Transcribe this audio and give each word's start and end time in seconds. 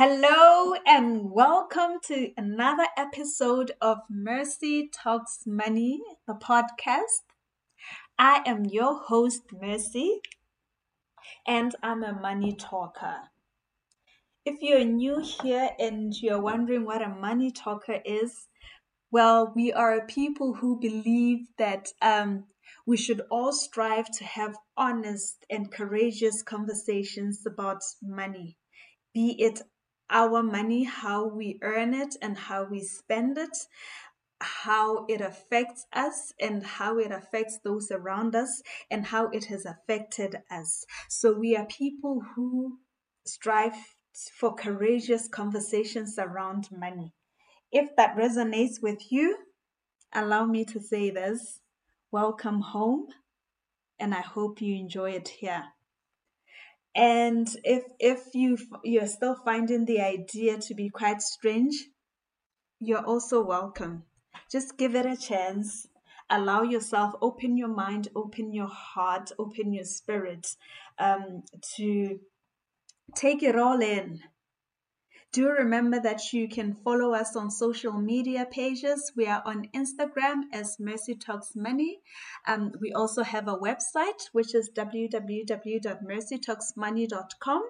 Hello 0.00 0.74
and 0.86 1.28
welcome 1.28 1.98
to 2.04 2.30
another 2.36 2.86
episode 2.96 3.72
of 3.80 3.98
Mercy 4.08 4.88
Talks 4.94 5.40
Money, 5.44 6.00
the 6.24 6.34
podcast. 6.34 7.24
I 8.16 8.44
am 8.46 8.64
your 8.64 8.96
host, 8.96 9.42
Mercy, 9.60 10.20
and 11.48 11.74
I'm 11.82 12.04
a 12.04 12.12
money 12.12 12.54
talker. 12.54 13.16
If 14.44 14.62
you're 14.62 14.84
new 14.84 15.18
here 15.18 15.70
and 15.80 16.14
you're 16.22 16.40
wondering 16.40 16.84
what 16.84 17.02
a 17.02 17.08
money 17.08 17.50
talker 17.50 18.00
is, 18.04 18.46
well, 19.10 19.52
we 19.56 19.72
are 19.72 20.06
people 20.06 20.54
who 20.54 20.78
believe 20.78 21.48
that 21.58 21.88
um, 22.00 22.44
we 22.86 22.96
should 22.96 23.22
all 23.32 23.52
strive 23.52 24.08
to 24.18 24.24
have 24.24 24.54
honest 24.76 25.44
and 25.50 25.72
courageous 25.72 26.44
conversations 26.44 27.42
about 27.44 27.82
money, 28.00 28.56
be 29.12 29.34
it 29.42 29.60
our 30.10 30.42
money, 30.42 30.84
how 30.84 31.26
we 31.26 31.58
earn 31.62 31.94
it 31.94 32.16
and 32.22 32.36
how 32.36 32.64
we 32.64 32.80
spend 32.80 33.38
it, 33.38 33.56
how 34.40 35.04
it 35.08 35.20
affects 35.20 35.86
us 35.92 36.32
and 36.40 36.64
how 36.64 36.98
it 36.98 37.10
affects 37.10 37.58
those 37.64 37.90
around 37.90 38.34
us 38.36 38.62
and 38.90 39.06
how 39.06 39.28
it 39.28 39.46
has 39.46 39.66
affected 39.66 40.36
us. 40.50 40.84
So 41.08 41.32
we 41.32 41.56
are 41.56 41.66
people 41.66 42.22
who 42.34 42.78
strive 43.26 43.74
for 44.32 44.54
courageous 44.54 45.28
conversations 45.28 46.18
around 46.18 46.68
money. 46.70 47.12
If 47.70 47.94
that 47.96 48.16
resonates 48.16 48.82
with 48.82 49.12
you, 49.12 49.36
allow 50.12 50.46
me 50.46 50.64
to 50.66 50.80
say 50.80 51.10
this 51.10 51.60
welcome 52.10 52.60
home, 52.60 53.06
and 53.98 54.14
I 54.14 54.22
hope 54.22 54.62
you 54.62 54.74
enjoy 54.74 55.10
it 55.10 55.28
here. 55.28 55.64
And 56.98 57.48
if 57.62 57.84
if 58.00 58.34
you 58.34 58.58
you're 58.82 59.06
still 59.06 59.36
finding 59.44 59.84
the 59.84 60.00
idea 60.00 60.58
to 60.58 60.74
be 60.74 60.88
quite 60.88 61.22
strange, 61.22 61.74
you're 62.80 63.06
also 63.06 63.40
welcome. 63.40 64.02
Just 64.50 64.76
give 64.76 64.96
it 64.96 65.06
a 65.06 65.16
chance. 65.16 65.86
Allow 66.28 66.62
yourself, 66.62 67.14
open 67.22 67.56
your 67.56 67.68
mind, 67.68 68.08
open 68.16 68.52
your 68.52 68.66
heart, 68.66 69.30
open 69.38 69.72
your 69.72 69.84
spirit 69.84 70.56
um, 70.98 71.44
to 71.76 72.18
take 73.14 73.44
it 73.44 73.54
all 73.54 73.80
in 73.80 74.20
do 75.32 75.50
remember 75.50 76.00
that 76.00 76.32
you 76.32 76.48
can 76.48 76.72
follow 76.72 77.12
us 77.12 77.36
on 77.36 77.50
social 77.50 77.92
media 77.92 78.46
pages. 78.50 79.12
We 79.14 79.26
are 79.26 79.42
on 79.44 79.68
Instagram 79.74 80.44
as 80.52 80.80
Mercy 80.80 81.16
Talks 81.16 81.54
Money. 81.54 82.00
Um, 82.46 82.72
we 82.80 82.92
also 82.92 83.22
have 83.22 83.46
a 83.46 83.56
website, 83.56 84.30
which 84.32 84.54
is 84.54 84.70
www.mercytalksmoney.com. 84.74 87.62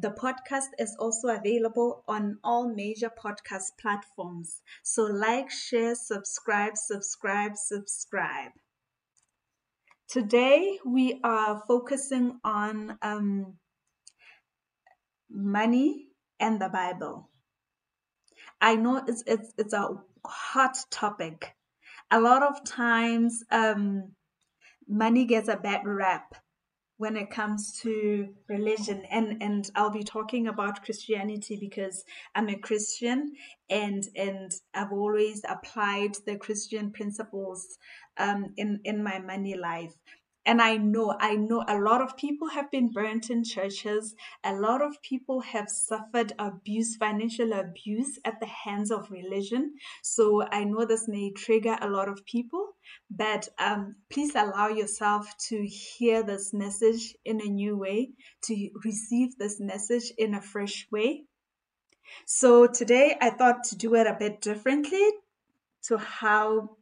The 0.00 0.10
podcast 0.10 0.66
is 0.78 0.94
also 0.98 1.28
available 1.28 2.04
on 2.06 2.40
all 2.44 2.68
major 2.68 3.10
podcast 3.10 3.78
platforms. 3.80 4.60
So, 4.82 5.04
like, 5.04 5.50
share, 5.50 5.94
subscribe, 5.94 6.76
subscribe, 6.76 7.56
subscribe. 7.56 8.52
Today, 10.08 10.78
we 10.84 11.20
are 11.24 11.62
focusing 11.66 12.38
on 12.44 12.98
um, 13.00 13.54
money 15.30 16.07
and 16.40 16.60
the 16.60 16.68
Bible. 16.68 17.28
I 18.60 18.76
know 18.76 19.02
it's 19.06 19.22
it's 19.26 19.52
it's 19.58 19.72
a 19.72 19.88
hot 20.26 20.76
topic. 20.90 21.54
A 22.10 22.20
lot 22.20 22.42
of 22.42 22.64
times, 22.64 23.44
um, 23.50 24.12
money 24.88 25.26
gets 25.26 25.48
a 25.48 25.56
bad 25.56 25.82
rap 25.84 26.34
when 26.96 27.16
it 27.16 27.30
comes 27.30 27.78
to 27.82 28.28
religion, 28.48 29.04
and 29.10 29.40
and 29.42 29.70
I'll 29.76 29.90
be 29.90 30.02
talking 30.02 30.48
about 30.48 30.84
Christianity 30.84 31.56
because 31.60 32.04
I'm 32.34 32.48
a 32.48 32.58
Christian, 32.58 33.32
and 33.70 34.04
and 34.16 34.52
I've 34.74 34.92
always 34.92 35.42
applied 35.48 36.16
the 36.26 36.36
Christian 36.36 36.90
principles 36.90 37.78
um, 38.16 38.52
in 38.56 38.80
in 38.84 39.02
my 39.02 39.20
money 39.20 39.56
life 39.56 39.94
and 40.48 40.62
I 40.62 40.78
know, 40.78 41.14
I 41.20 41.36
know 41.36 41.62
a 41.68 41.78
lot 41.78 42.00
of 42.00 42.16
people 42.16 42.48
have 42.48 42.70
been 42.70 42.90
burnt 42.90 43.28
in 43.28 43.44
churches. 43.44 44.14
A 44.42 44.54
lot 44.54 44.80
of 44.80 45.02
people 45.02 45.42
have 45.42 45.68
suffered 45.68 46.32
abuse, 46.38 46.96
financial 46.96 47.52
abuse 47.52 48.18
at 48.24 48.40
the 48.40 48.46
hands 48.46 48.90
of 48.90 49.10
religion. 49.10 49.74
So 50.02 50.42
I 50.50 50.64
know 50.64 50.86
this 50.86 51.06
may 51.06 51.32
trigger 51.32 51.76
a 51.82 51.90
lot 51.90 52.08
of 52.08 52.24
people, 52.24 52.66
but 53.10 53.46
um, 53.58 53.96
please 54.10 54.34
allow 54.34 54.68
yourself 54.68 55.30
to 55.48 55.66
hear 55.66 56.22
this 56.22 56.54
message 56.54 57.14
in 57.26 57.42
a 57.42 57.50
new 57.50 57.76
way, 57.76 58.12
to 58.44 58.70
receive 58.86 59.36
this 59.36 59.60
message 59.60 60.10
in 60.16 60.32
a 60.32 60.40
fresh 60.40 60.86
way. 60.90 61.24
So 62.24 62.66
today 62.66 63.18
I 63.20 63.28
thought 63.28 63.64
to 63.64 63.76
do 63.76 63.96
it 63.96 64.06
a 64.06 64.16
bit 64.18 64.40
differently 64.40 65.10
to 65.88 65.98
how 65.98 66.77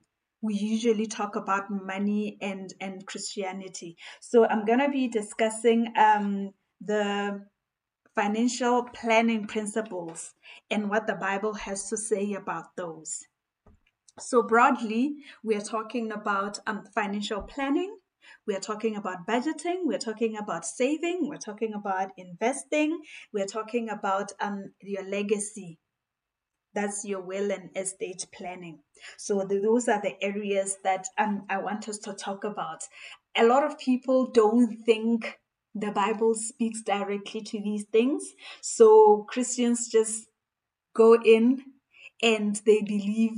we 0.47 0.55
usually 0.55 1.07
talk 1.07 1.37
about 1.37 1.71
money 1.71 2.39
and 2.41 2.73
and 2.81 3.05
Christianity. 3.05 3.97
So 4.21 4.47
I'm 4.47 4.65
gonna 4.65 4.91
be 4.91 5.09
discussing 5.09 5.93
um, 5.97 6.53
the 6.81 7.45
financial 8.15 8.84
planning 8.84 9.47
principles 9.47 10.34
and 10.71 10.89
what 10.89 11.07
the 11.07 11.15
Bible 11.15 11.55
has 11.55 11.91
to 11.91 11.97
say 11.97 12.34
about 12.34 12.77
those. 12.77 13.27
So 14.19 14.43
broadly, 14.43 15.17
we 15.43 15.55
are 15.57 15.61
talking 15.61 16.12
about 16.12 16.59
um, 16.67 16.84
financial 16.95 17.43
planning. 17.43 17.99
We 18.47 18.55
are 18.55 18.61
talking 18.61 18.97
about 18.97 19.27
budgeting. 19.27 19.81
We're 19.84 19.99
talking 19.99 20.39
about 20.39 20.65
saving. 20.65 21.28
We're 21.28 21.37
talking 21.37 21.75
about 21.75 22.13
investing. 22.17 23.03
We're 23.34 23.47
talking 23.47 23.91
about 23.91 24.33
um, 24.41 24.73
your 24.81 25.03
legacy 25.03 25.78
that's 26.77 27.05
your 27.05 27.23
will 27.23 27.51
and 27.51 27.71
estate 27.75 28.27
planning. 28.33 28.79
So 29.17 29.45
the, 29.49 29.59
those 29.59 29.89
are 29.89 30.01
the 30.01 30.23
areas 30.23 30.77
that 30.85 31.09
um, 31.19 31.45
I 31.49 31.59
want 31.59 31.89
us 31.89 31.99
to 32.01 32.13
talk 32.13 32.45
about. 32.45 32.83
A 33.37 33.45
lot 33.45 33.65
of 33.65 33.79
people 33.79 34.31
don't 34.31 34.77
think 34.85 35.39
the 35.75 35.91
Bible 35.91 36.35
speaks 36.35 36.83
directly 36.83 37.41
to 37.41 37.61
these 37.61 37.85
things. 37.85 38.35
So 38.61 39.27
Christians 39.29 39.89
just 39.89 40.29
go 40.95 41.15
in 41.15 41.63
and 42.23 42.61
they 42.67 42.83
believe 42.83 43.33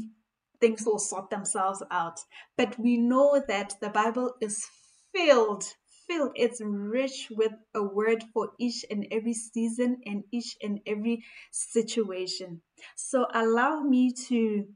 things 0.61 0.85
will 0.85 0.99
sort 0.99 1.31
themselves 1.31 1.83
out. 1.93 2.19
But 2.57 2.79
we 2.79 2.97
know 2.97 3.41
that 3.47 3.75
the 3.81 3.91
Bible 3.91 4.35
is 4.41 4.67
filled 5.15 5.65
filled, 6.09 6.33
it's 6.35 6.61
rich 6.63 7.29
with 7.31 7.53
a 7.75 7.83
word 7.83 8.25
for 8.33 8.51
each 8.59 8.85
and 8.91 9.07
every 9.11 9.35
season 9.35 10.01
and 10.07 10.25
each 10.33 10.57
and 10.63 10.81
every 10.87 11.25
situation. 11.51 12.63
So 12.97 13.27
allow 13.33 13.81
me 13.81 14.13
to 14.29 14.67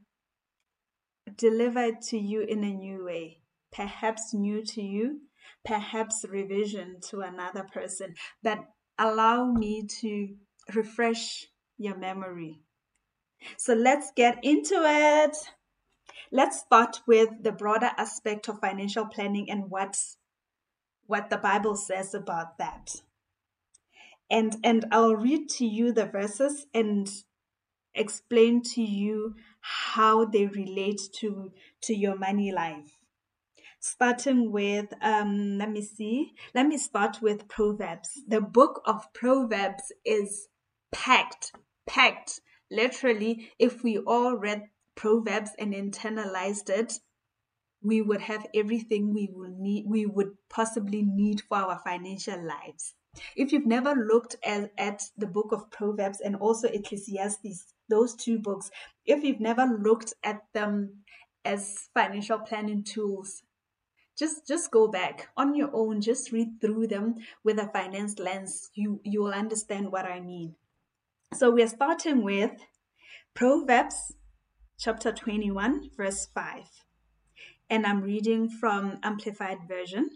deliver 1.35 1.83
it 1.83 2.01
to 2.09 2.17
you 2.17 2.41
in 2.41 2.63
a 2.63 2.73
new 2.73 3.05
way, 3.05 3.39
perhaps 3.71 4.33
new 4.33 4.63
to 4.65 4.81
you, 4.81 5.21
perhaps 5.65 6.25
revision 6.27 6.99
to 7.09 7.21
another 7.21 7.65
person, 7.73 8.15
but 8.41 8.59
allow 8.99 9.51
me 9.51 9.87
to 10.01 10.35
refresh 10.73 11.47
your 11.77 11.97
memory. 11.97 12.59
So 13.57 13.73
let's 13.73 14.11
get 14.15 14.39
into 14.43 14.75
it. 14.75 15.35
Let's 16.31 16.59
start 16.59 17.01
with 17.07 17.29
the 17.41 17.51
broader 17.51 17.91
aspect 17.97 18.47
of 18.47 18.59
financial 18.59 19.05
planning 19.05 19.49
and 19.49 19.69
what 19.69 19.97
what 21.07 21.29
the 21.29 21.37
Bible 21.37 21.75
says 21.75 22.13
about 22.13 22.57
that. 22.57 22.95
And 24.29 24.55
and 24.63 24.85
I'll 24.91 25.15
read 25.15 25.49
to 25.57 25.65
you 25.65 25.91
the 25.91 26.05
verses 26.05 26.65
and 26.73 27.09
explain 27.93 28.61
to 28.61 28.81
you 28.81 29.35
how 29.61 30.25
they 30.25 30.47
relate 30.47 31.01
to 31.19 31.51
to 31.81 31.93
your 31.93 32.17
money 32.17 32.51
life. 32.51 32.97
Starting 33.79 34.51
with 34.51 34.93
um 35.01 35.57
let 35.57 35.69
me 35.69 35.81
see. 35.81 36.33
Let 36.55 36.67
me 36.67 36.77
start 36.77 37.21
with 37.21 37.47
Proverbs. 37.47 38.21
The 38.27 38.41
book 38.41 38.81
of 38.85 39.11
Proverbs 39.13 39.91
is 40.05 40.47
packed, 40.91 41.51
packed. 41.85 42.39
Literally, 42.71 43.51
if 43.59 43.83
we 43.83 43.97
all 43.97 44.35
read 44.35 44.63
Proverbs 44.95 45.51
and 45.59 45.73
internalized 45.73 46.69
it, 46.69 46.93
we 47.83 48.01
would 48.01 48.21
have 48.21 48.45
everything 48.53 49.13
we 49.13 49.29
will 49.33 49.53
need 49.57 49.85
we 49.87 50.05
would 50.05 50.31
possibly 50.49 51.03
need 51.03 51.41
for 51.41 51.57
our 51.57 51.79
financial 51.83 52.41
lives. 52.43 52.95
If 53.35 53.51
you've 53.51 53.67
never 53.67 53.93
looked 53.93 54.37
at, 54.43 54.71
at 54.77 55.03
the 55.17 55.27
book 55.27 55.51
of 55.51 55.69
proverbs 55.69 56.19
and 56.19 56.35
also 56.35 56.67
ecclesiastes 56.67 57.73
those 57.89 58.15
two 58.15 58.39
books 58.39 58.71
if 59.05 59.23
you've 59.23 59.41
never 59.41 59.65
looked 59.65 60.13
at 60.23 60.41
them 60.53 61.03
as 61.45 61.89
financial 61.93 62.39
planning 62.39 62.83
tools 62.83 63.43
just 64.17 64.47
just 64.47 64.71
go 64.71 64.87
back 64.87 65.29
on 65.35 65.55
your 65.55 65.69
own 65.73 66.01
just 66.01 66.31
read 66.31 66.61
through 66.61 66.87
them 66.87 67.15
with 67.43 67.59
a 67.59 67.67
finance 67.67 68.19
lens. 68.19 68.69
You 68.75 69.01
you 69.03 69.23
will 69.23 69.33
understand 69.33 69.91
what 69.91 70.05
i 70.05 70.19
mean. 70.19 70.55
So 71.33 71.51
we're 71.51 71.67
starting 71.67 72.23
with 72.23 72.51
proverbs 73.33 74.13
chapter 74.77 75.11
21 75.11 75.89
verse 75.97 76.27
5 76.33 76.82
and 77.73 77.87
I'm 77.87 78.01
reading 78.01 78.51
from 78.51 78.99
Amplified 79.01 79.67
Version. 79.67 80.07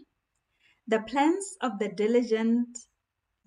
The 0.86 1.00
plans 1.00 1.56
of 1.60 1.80
the 1.80 1.88
diligent 1.88 2.68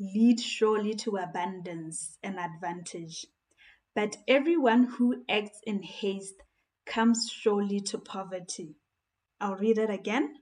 lead 0.01 0.37
surely 0.37 0.95
to 0.95 1.15
abundance 1.15 2.17
and 2.21 2.37
advantage, 2.37 3.25
but 3.95 4.17
everyone 4.27 4.83
who 4.83 5.23
acts 5.29 5.61
in 5.65 5.81
haste 5.81 6.43
comes 6.85 7.31
surely 7.31 7.79
to 7.79 7.99
poverty. 7.99 8.75
I'll 9.39 9.55
read 9.55 9.77
it 9.77 9.89
again. 9.89 10.33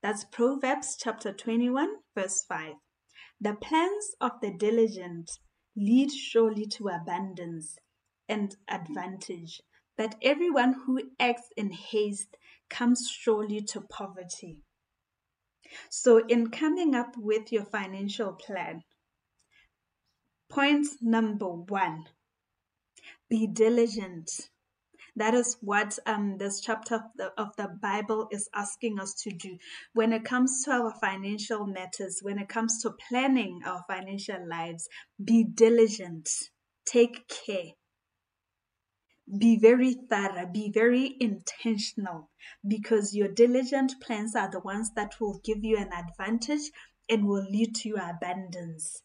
That's 0.00 0.22
Proverbs 0.22 0.96
chapter 0.96 1.32
21, 1.32 1.88
verse 2.14 2.44
5. 2.48 2.74
The 3.40 3.54
plans 3.54 4.14
of 4.20 4.30
the 4.40 4.52
diligent 4.52 5.28
lead 5.74 6.12
surely 6.12 6.66
to 6.66 6.86
abundance 6.90 7.78
and 8.28 8.54
advantage, 8.68 9.60
but 9.98 10.14
everyone 10.22 10.74
who 10.86 11.00
acts 11.18 11.48
in 11.56 11.72
haste 11.72 12.36
comes 12.68 13.10
surely 13.10 13.60
to 13.62 13.80
poverty. 13.80 14.58
So, 15.90 16.24
in 16.26 16.50
coming 16.50 16.94
up 16.94 17.16
with 17.16 17.52
your 17.52 17.64
financial 17.64 18.32
plan, 18.32 18.82
point 20.48 20.86
number 21.00 21.48
one 21.48 22.04
be 23.28 23.46
diligent. 23.46 24.48
That 25.16 25.34
is 25.34 25.56
what 25.60 25.98
um, 26.06 26.36
this 26.38 26.60
chapter 26.60 26.96
of 26.96 27.02
the, 27.16 27.32
of 27.40 27.56
the 27.56 27.68
Bible 27.80 28.28
is 28.30 28.48
asking 28.54 29.00
us 29.00 29.14
to 29.22 29.30
do. 29.30 29.56
When 29.94 30.12
it 30.12 30.24
comes 30.24 30.62
to 30.64 30.72
our 30.72 30.94
financial 31.00 31.66
matters, 31.66 32.20
when 32.22 32.38
it 32.38 32.48
comes 32.48 32.82
to 32.82 32.92
planning 33.08 33.62
our 33.64 33.82
financial 33.88 34.46
lives, 34.46 34.88
be 35.22 35.42
diligent, 35.42 36.28
take 36.84 37.26
care 37.28 37.72
be 39.38 39.58
very 39.58 39.94
thorough, 39.94 40.46
be 40.46 40.70
very 40.70 41.16
intentional 41.20 42.30
because 42.66 43.14
your 43.14 43.28
diligent 43.28 43.94
plans 44.00 44.36
are 44.36 44.50
the 44.50 44.60
ones 44.60 44.92
that 44.94 45.20
will 45.20 45.40
give 45.44 45.64
you 45.64 45.76
an 45.76 45.90
advantage 45.92 46.70
and 47.08 47.26
will 47.26 47.44
lead 47.50 47.74
to 47.74 47.88
your 47.88 48.10
abundance. 48.10 49.02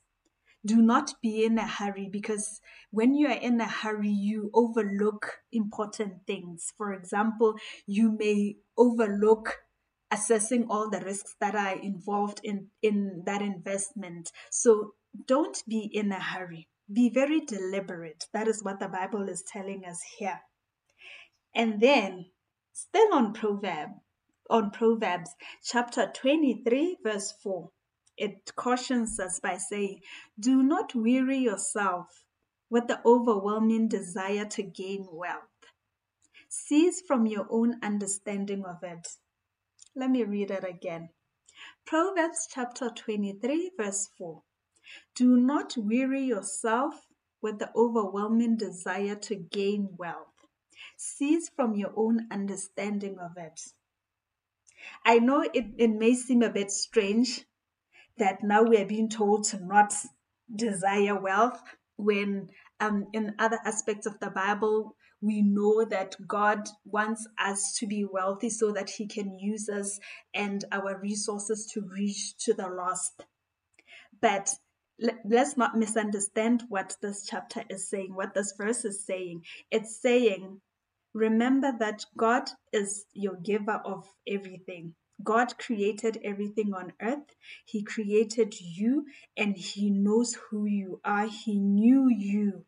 Do 0.63 0.75
not 0.75 1.13
be 1.23 1.43
in 1.43 1.57
a 1.57 1.65
hurry 1.65 2.07
because 2.11 2.61
when 2.91 3.15
you 3.15 3.27
are 3.27 3.37
in 3.37 3.59
a 3.59 3.67
hurry, 3.67 4.09
you 4.09 4.51
overlook 4.53 5.39
important 5.51 6.27
things. 6.27 6.71
For 6.77 6.93
example, 6.93 7.55
you 7.87 8.11
may 8.11 8.57
overlook 8.77 9.57
assessing 10.11 10.67
all 10.69 10.89
the 10.89 10.99
risks 10.99 11.35
that 11.39 11.55
are 11.55 11.79
involved 11.79 12.41
in, 12.43 12.67
in 12.83 13.23
that 13.25 13.41
investment. 13.41 14.31
So 14.51 14.93
don't 15.25 15.57
be 15.67 15.89
in 15.91 16.11
a 16.11 16.19
hurry. 16.19 16.67
Be 16.91 17.09
very 17.09 17.41
deliberate. 17.41 18.25
That 18.33 18.47
is 18.47 18.63
what 18.63 18.79
the 18.79 18.87
Bible 18.87 19.29
is 19.29 19.43
telling 19.43 19.85
us 19.85 20.01
here. 20.17 20.41
And 21.55 21.79
then, 21.79 22.25
still 22.73 23.13
on 23.13 23.33
Proverb, 23.33 23.89
on 24.49 24.71
Proverbs 24.71 25.35
chapter 25.63 26.11
23, 26.13 26.97
verse 27.03 27.33
4, 27.43 27.69
it 28.17 28.55
cautions 28.55 29.19
us 29.19 29.39
by 29.39 29.57
saying, 29.57 30.01
Do 30.39 30.61
not 30.63 30.93
weary 30.93 31.37
yourself 31.37 32.25
with 32.69 32.87
the 32.87 33.01
overwhelming 33.05 33.87
desire 33.87 34.45
to 34.45 34.63
gain 34.63 35.07
wealth. 35.11 35.43
Cease 36.49 37.01
from 37.01 37.25
your 37.25 37.47
own 37.49 37.79
understanding 37.81 38.65
of 38.65 38.83
it. 38.83 39.07
Let 39.95 40.09
me 40.09 40.23
read 40.23 40.51
it 40.51 40.63
again. 40.63 41.09
Proverbs 41.85 42.47
chapter 42.49 42.89
23, 42.89 43.71
verse 43.77 44.09
4. 44.17 44.41
Do 45.15 45.37
not 45.37 45.75
weary 45.77 46.23
yourself 46.23 47.07
with 47.41 47.59
the 47.59 47.71
overwhelming 47.75 48.57
desire 48.57 49.15
to 49.15 49.35
gain 49.35 49.89
wealth. 49.97 50.27
Cease 50.97 51.49
from 51.49 51.75
your 51.75 51.91
own 51.95 52.27
understanding 52.31 53.17
of 53.19 53.37
it. 53.37 53.61
I 55.05 55.19
know 55.19 55.41
it, 55.41 55.65
it 55.77 55.91
may 55.91 56.15
seem 56.15 56.41
a 56.41 56.49
bit 56.49 56.71
strange 56.71 57.45
that 58.17 58.43
now 58.43 58.63
we 58.63 58.77
are 58.77 58.85
being 58.85 59.09
told 59.09 59.45
to 59.45 59.63
not 59.63 59.93
desire 60.55 61.19
wealth 61.19 61.61
when 61.97 62.49
um, 62.79 63.07
in 63.13 63.35
other 63.39 63.59
aspects 63.65 64.05
of 64.05 64.19
the 64.19 64.29
Bible 64.29 64.95
we 65.21 65.41
know 65.41 65.85
that 65.85 66.15
God 66.27 66.67
wants 66.83 67.27
us 67.37 67.75
to 67.77 67.87
be 67.87 68.05
wealthy 68.05 68.49
so 68.49 68.71
that 68.71 68.89
He 68.89 69.07
can 69.07 69.37
use 69.37 69.69
us 69.69 69.99
and 70.33 70.65
our 70.71 70.99
resources 70.99 71.69
to 71.73 71.81
reach 71.81 72.35
to 72.45 72.53
the 72.53 72.67
lost. 72.67 73.25
But 74.19 74.49
let's 75.25 75.57
not 75.57 75.77
misunderstand 75.77 76.63
what 76.69 76.95
this 77.01 77.25
chapter 77.25 77.63
is 77.69 77.89
saying, 77.89 78.13
what 78.13 78.33
this 78.33 78.53
verse 78.57 78.85
is 78.85 79.03
saying. 79.05 79.43
It's 79.71 79.99
saying, 79.99 80.61
remember 81.13 81.73
that 81.79 82.05
God 82.17 82.49
is 82.71 83.05
your 83.13 83.35
giver 83.35 83.81
of 83.83 84.07
everything. 84.27 84.93
God 85.23 85.57
created 85.57 86.19
everything 86.23 86.73
on 86.73 86.93
earth. 87.01 87.35
He 87.65 87.83
created 87.83 88.59
you 88.59 89.05
and 89.37 89.55
He 89.55 89.89
knows 89.89 90.35
who 90.35 90.65
you 90.65 90.99
are. 91.03 91.27
He 91.27 91.59
knew 91.59 92.09
you. 92.09 92.65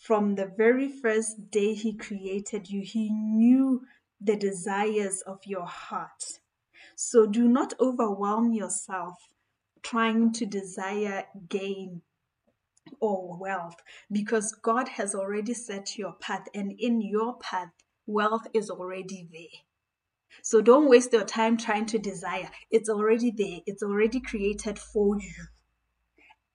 From 0.00 0.34
the 0.34 0.46
very 0.46 0.88
first 0.88 1.50
day 1.50 1.74
He 1.74 1.94
created 1.94 2.70
you, 2.70 2.82
He 2.82 3.10
knew 3.10 3.82
the 4.20 4.36
desires 4.36 5.22
of 5.26 5.40
your 5.44 5.66
heart. 5.66 6.40
So 6.96 7.26
do 7.26 7.48
not 7.48 7.74
overwhelm 7.80 8.52
yourself 8.52 9.16
trying 9.84 10.32
to 10.32 10.46
desire 10.46 11.24
gain 11.48 12.02
or 13.00 13.38
wealth 13.38 13.76
because 14.10 14.52
God 14.62 14.88
has 14.88 15.14
already 15.14 15.54
set 15.54 15.96
your 15.98 16.14
path, 16.14 16.46
and 16.54 16.72
in 16.78 17.00
your 17.00 17.38
path, 17.38 17.70
wealth 18.06 18.46
is 18.52 18.70
already 18.70 19.28
there. 19.30 19.60
So 20.42 20.60
don't 20.60 20.88
waste 20.88 21.12
your 21.12 21.24
time 21.24 21.56
trying 21.56 21.86
to 21.86 21.98
desire. 21.98 22.50
It's 22.70 22.88
already 22.88 23.30
there, 23.30 23.60
it's 23.66 23.82
already 23.82 24.20
created 24.20 24.78
for 24.78 25.16
you. 25.18 25.44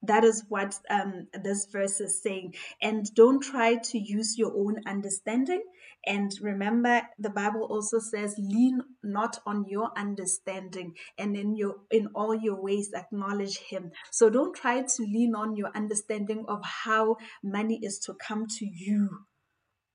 That 0.04 0.24
is 0.24 0.44
what 0.48 0.76
um, 0.90 1.28
this 1.44 1.68
verse 1.72 2.00
is 2.00 2.22
saying. 2.22 2.56
And 2.82 3.06
don't 3.16 3.42
try 3.42 3.76
to 3.76 4.00
use 4.00 4.38
your 4.38 4.54
own 4.56 4.78
understanding 4.88 5.62
and 6.06 6.32
remember, 6.42 7.02
the 7.18 7.30
Bible 7.30 7.68
also 7.70 8.00
says, 8.00 8.36
lean 8.38 8.82
not 9.04 9.40
on 9.46 9.66
your 9.68 9.92
understanding 9.98 10.94
and 11.18 11.36
in 11.36 11.56
your 11.56 11.76
in 11.92 12.08
all 12.16 12.34
your 12.34 12.62
ways 12.62 12.92
acknowledge 12.96 13.58
him. 13.58 13.92
So 14.12 14.30
don't 14.30 14.56
try 14.56 14.82
to 14.82 15.04
lean 15.04 15.36
on 15.36 15.56
your 15.56 15.72
understanding 15.76 16.46
of 16.48 16.64
how 16.64 17.18
money 17.44 17.80
is 17.84 18.00
to 18.06 18.14
come 18.16 18.46
to 18.48 18.66
you. 18.66 19.10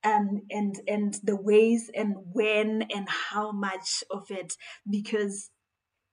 Um, 0.05 0.43
and 0.51 0.75
and 0.87 1.17
the 1.23 1.37
ways 1.37 1.91
and 1.95 2.15
when 2.33 2.83
and 2.95 3.09
how 3.09 3.53
much 3.53 4.05
of 4.11 4.31
it 4.31 4.53
because 4.89 5.51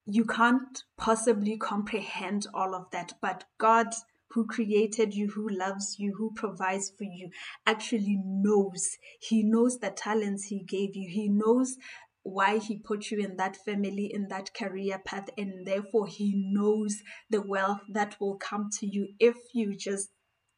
you 0.05 0.25
can't 0.25 0.83
possibly 0.97 1.57
comprehend 1.57 2.47
all 2.53 2.73
of 2.73 2.89
that 2.91 3.13
but 3.21 3.43
god 3.57 3.87
who 4.33 4.45
created 4.45 5.13
you, 5.13 5.29
who 5.29 5.49
loves 5.49 5.97
you, 5.99 6.13
who 6.17 6.31
provides 6.35 6.91
for 6.97 7.03
you, 7.03 7.29
actually 7.65 8.19
knows. 8.23 8.97
He 9.19 9.43
knows 9.43 9.79
the 9.79 9.91
talents 9.91 10.45
He 10.45 10.63
gave 10.63 10.95
you. 10.95 11.09
He 11.09 11.27
knows 11.29 11.77
why 12.23 12.57
He 12.57 12.77
put 12.77 13.11
you 13.11 13.19
in 13.19 13.37
that 13.37 13.57
family, 13.57 14.09
in 14.13 14.27
that 14.29 14.53
career 14.53 14.99
path, 14.99 15.29
and 15.37 15.65
therefore 15.65 16.07
He 16.07 16.33
knows 16.35 17.01
the 17.29 17.41
wealth 17.41 17.81
that 17.89 18.15
will 18.19 18.37
come 18.37 18.69
to 18.79 18.87
you 18.87 19.09
if 19.19 19.35
you 19.53 19.75
just 19.75 20.09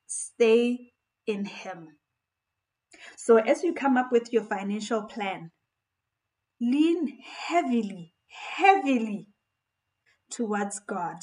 stay 0.07 0.91
in 1.25 1.45
Him. 1.45 1.97
So, 3.17 3.37
as 3.37 3.63
you 3.63 3.73
come 3.73 3.97
up 3.97 4.11
with 4.11 4.31
your 4.31 4.43
financial 4.43 5.03
plan, 5.03 5.51
lean 6.61 7.19
heavily, 7.47 8.13
heavily 8.27 9.32
towards 10.35 10.79
God 10.79 11.19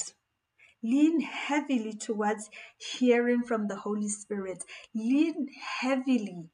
lean 0.83 1.21
heavily 1.21 1.93
towards 1.93 2.49
hearing 2.77 3.43
from 3.43 3.67
the 3.67 3.75
Holy 3.75 4.09
Spirit, 4.09 4.63
lean 4.93 5.47
heavily 5.81 6.49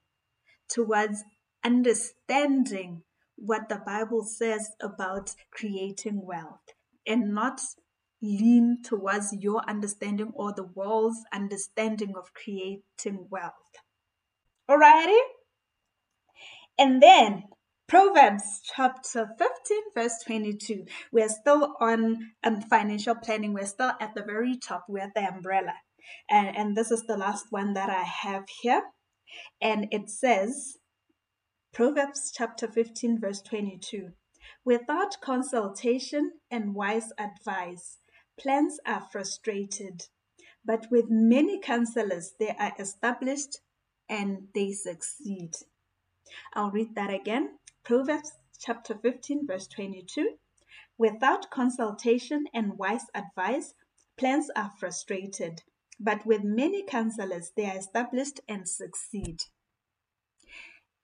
towards 0.70 1.24
understanding 1.64 3.04
what 3.36 3.70
the 3.70 3.82
Bible 3.86 4.24
says 4.24 4.72
about 4.82 5.34
creating 5.52 6.26
wealth 6.26 6.74
and 7.06 7.34
not 7.34 7.62
lean 8.22 8.80
towards 8.84 9.34
your 9.40 9.62
understanding 9.70 10.32
or 10.34 10.52
the 10.52 10.64
world's 10.64 11.24
understanding 11.32 12.14
of 12.18 12.34
creating 12.34 13.28
wealth. 13.30 13.54
Alrighty? 14.70 15.20
And 16.80 17.02
then 17.02 17.44
Proverbs 17.88 18.60
chapter 18.76 19.30
15, 19.38 19.78
verse 19.96 20.22
22. 20.26 20.84
We're 21.14 21.30
still 21.30 21.74
on 21.80 22.32
um, 22.44 22.62
financial 22.64 23.16
planning. 23.16 23.54
We're 23.54 23.66
still 23.66 23.94
at 24.02 24.14
the 24.14 24.24
very 24.24 24.58
top. 24.58 24.84
We're 24.90 25.10
the 25.16 25.22
umbrella. 25.22 25.74
And, 26.30 26.54
and 26.58 26.76
this 26.76 26.92
is 26.92 27.04
the 27.08 27.16
last 27.16 27.46
one 27.50 27.76
that 27.76 27.90
I 27.90 28.04
have 28.04 28.44
here. 28.62 28.82
And 29.62 29.88
it 29.92 30.10
says, 30.10 30.80
Proverbs 31.74 32.34
chapter 32.36 32.68
15, 32.68 33.22
verse 33.22 33.42
22. 33.42 34.10
Without 34.66 35.22
consultation 35.22 36.34
and 36.52 36.76
wise 36.76 37.14
advice, 37.18 38.00
plans 38.38 38.82
are 38.86 39.08
frustrated. 39.10 40.08
But 40.66 40.88
with 40.92 41.06
many 41.08 41.58
counselors, 41.62 42.34
they 42.38 42.54
are 42.60 42.74
established 42.78 43.60
and 44.10 44.50
they 44.54 44.74
succeed. 44.74 45.54
I'll 46.54 46.72
read 46.72 46.94
that 46.96 47.14
again. 47.14 47.52
Proverbs 47.88 48.34
chapter 48.60 48.96
15, 49.02 49.48
verse 49.48 49.66
22. 49.68 50.34
Without 50.98 51.50
consultation 51.50 52.44
and 52.54 52.78
wise 52.78 53.06
advice, 53.16 53.76
plans 54.18 54.50
are 54.58 54.74
frustrated, 54.78 55.64
but 55.98 56.26
with 56.26 56.44
many 56.44 56.84
counselors, 56.84 57.54
they 57.56 57.66
are 57.66 57.78
established 57.78 58.42
and 58.50 58.68
succeed. 58.68 59.40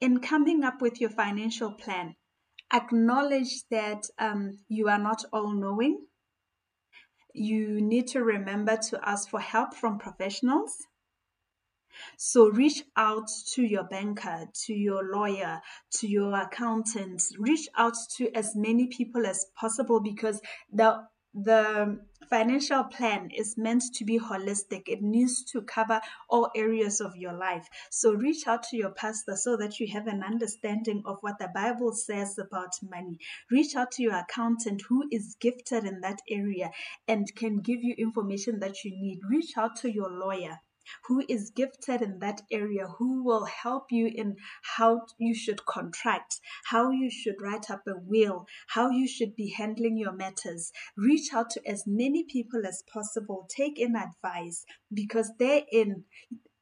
In 0.01 0.19
coming 0.19 0.65
up 0.65 0.81
with 0.81 0.99
your 0.99 1.09
financial 1.09 1.71
plan, 1.71 2.17
acknowledge 2.73 3.63
that 3.71 4.03
um, 4.19 4.59
you 4.67 4.89
are 4.89 4.99
not 4.99 5.23
all 5.31 5.53
knowing. 5.53 6.05
You 7.33 7.79
need 7.79 8.07
to 8.07 8.25
remember 8.25 8.75
to 8.89 8.99
ask 9.07 9.29
for 9.29 9.39
help 9.39 9.73
from 9.73 9.99
professionals. 9.99 10.75
So 12.17 12.49
reach 12.49 12.83
out 12.95 13.29
to 13.53 13.63
your 13.63 13.83
banker, 13.83 14.47
to 14.65 14.73
your 14.73 15.03
lawyer, 15.11 15.61
to 15.99 16.07
your 16.07 16.33
accountant. 16.35 17.23
Reach 17.37 17.67
out 17.77 17.95
to 18.17 18.29
as 18.35 18.55
many 18.55 18.87
people 18.87 19.25
as 19.25 19.45
possible 19.55 19.99
because 19.99 20.41
the 20.71 21.07
the 21.33 21.99
financial 22.29 22.83
plan 22.83 23.31
is 23.31 23.57
meant 23.57 23.83
to 23.95 24.05
be 24.05 24.19
holistic. 24.19 24.83
It 24.87 25.01
needs 25.01 25.43
to 25.45 25.63
cover 25.63 25.99
all 26.29 26.51
areas 26.55 27.01
of 27.01 27.15
your 27.15 27.33
life. 27.33 27.67
So 27.89 28.13
reach 28.13 28.47
out 28.47 28.63
to 28.69 28.77
your 28.77 28.91
pastor 28.91 29.35
so 29.35 29.57
that 29.57 29.79
you 29.79 29.87
have 29.93 30.05
an 30.05 30.23
understanding 30.23 31.01
of 31.05 31.17
what 31.21 31.39
the 31.39 31.49
Bible 31.53 31.93
says 31.93 32.37
about 32.37 32.73
money. 32.83 33.17
Reach 33.49 33.75
out 33.75 33.91
to 33.93 34.03
your 34.03 34.15
accountant 34.15 34.83
who 34.87 35.05
is 35.11 35.35
gifted 35.39 35.85
in 35.85 36.01
that 36.01 36.19
area 36.29 36.69
and 37.07 37.27
can 37.35 37.61
give 37.61 37.83
you 37.83 37.95
information 37.97 38.59
that 38.59 38.83
you 38.83 38.91
need. 38.91 39.19
Reach 39.27 39.57
out 39.57 39.77
to 39.77 39.91
your 39.91 40.11
lawyer 40.11 40.59
who 41.05 41.23
is 41.27 41.51
gifted 41.51 42.01
in 42.01 42.19
that 42.19 42.41
area, 42.51 42.87
who 42.97 43.23
will 43.23 43.45
help 43.45 43.91
you 43.91 44.07
in 44.07 44.35
how 44.61 45.01
you 45.17 45.33
should 45.33 45.65
contract, 45.65 46.39
how 46.65 46.91
you 46.91 47.09
should 47.09 47.41
write 47.41 47.69
up 47.69 47.83
a 47.87 47.93
will, 47.95 48.45
how 48.67 48.89
you 48.89 49.07
should 49.07 49.35
be 49.35 49.49
handling 49.49 49.97
your 49.97 50.13
matters. 50.13 50.71
Reach 50.97 51.33
out 51.33 51.49
to 51.51 51.61
as 51.67 51.83
many 51.85 52.23
people 52.23 52.65
as 52.65 52.83
possible, 52.91 53.47
take 53.49 53.79
in 53.79 53.95
advice 53.95 54.65
because 54.93 55.31
therein 55.39 56.05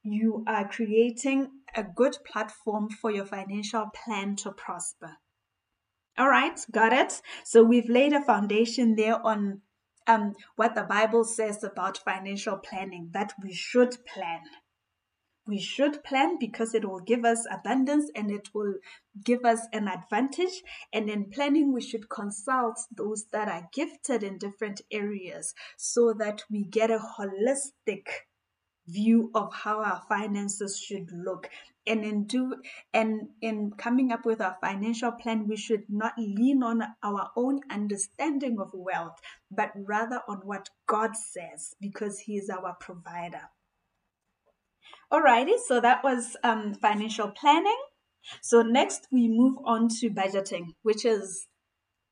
you 0.04 0.44
are 0.46 0.68
creating 0.68 1.48
a 1.76 1.84
good 1.84 2.16
platform 2.26 2.90
for 2.90 3.10
your 3.10 3.24
financial 3.24 3.88
plan 4.04 4.36
to 4.36 4.50
prosper. 4.50 5.16
All 6.18 6.28
right, 6.28 6.58
got 6.70 6.92
it. 6.92 7.22
So 7.44 7.62
we've 7.62 7.88
laid 7.88 8.12
a 8.12 8.20
foundation 8.20 8.96
there 8.96 9.24
on 9.24 9.62
um, 10.06 10.34
what 10.56 10.74
the 10.74 10.82
Bible 10.82 11.24
says 11.24 11.62
about 11.62 11.98
financial 11.98 12.56
planning 12.56 13.10
that 13.12 13.32
we 13.42 13.52
should 13.52 13.96
plan. 14.06 14.40
We 15.46 15.58
should 15.58 16.04
plan 16.04 16.38
because 16.38 16.72
it 16.72 16.88
will 16.88 17.00
give 17.00 17.24
us 17.24 17.46
abundance 17.50 18.10
and 18.14 18.30
it 18.30 18.50
will 18.54 18.74
give 19.24 19.44
us 19.44 19.66
an 19.72 19.88
advantage. 19.88 20.62
And 20.92 21.10
in 21.10 21.30
planning, 21.30 21.72
we 21.72 21.80
should 21.80 22.08
consult 22.08 22.78
those 22.96 23.26
that 23.32 23.48
are 23.48 23.68
gifted 23.72 24.22
in 24.22 24.38
different 24.38 24.82
areas 24.92 25.52
so 25.76 26.14
that 26.18 26.44
we 26.48 26.64
get 26.64 26.92
a 26.92 27.00
holistic 27.18 28.06
view 28.86 29.30
of 29.34 29.52
how 29.52 29.82
our 29.82 30.02
finances 30.08 30.78
should 30.78 31.10
look 31.12 31.48
and 31.86 32.04
in 32.04 32.24
do 32.24 32.54
and 32.92 33.28
in 33.40 33.72
coming 33.76 34.12
up 34.12 34.24
with 34.24 34.40
our 34.40 34.56
financial 34.60 35.12
plan 35.12 35.46
we 35.48 35.56
should 35.56 35.84
not 35.88 36.12
lean 36.16 36.62
on 36.62 36.82
our 37.02 37.30
own 37.36 37.60
understanding 37.70 38.58
of 38.60 38.70
wealth 38.72 39.18
but 39.50 39.72
rather 39.74 40.20
on 40.28 40.38
what 40.44 40.68
god 40.86 41.16
says 41.16 41.74
because 41.80 42.20
he 42.20 42.36
is 42.36 42.50
our 42.50 42.74
provider 42.80 43.50
alrighty 45.12 45.58
so 45.66 45.80
that 45.80 46.02
was 46.04 46.36
um, 46.42 46.74
financial 46.74 47.30
planning 47.30 47.82
so 48.40 48.62
next 48.62 49.08
we 49.10 49.28
move 49.28 49.56
on 49.64 49.88
to 49.88 50.08
budgeting 50.08 50.66
which 50.82 51.04
is 51.04 51.48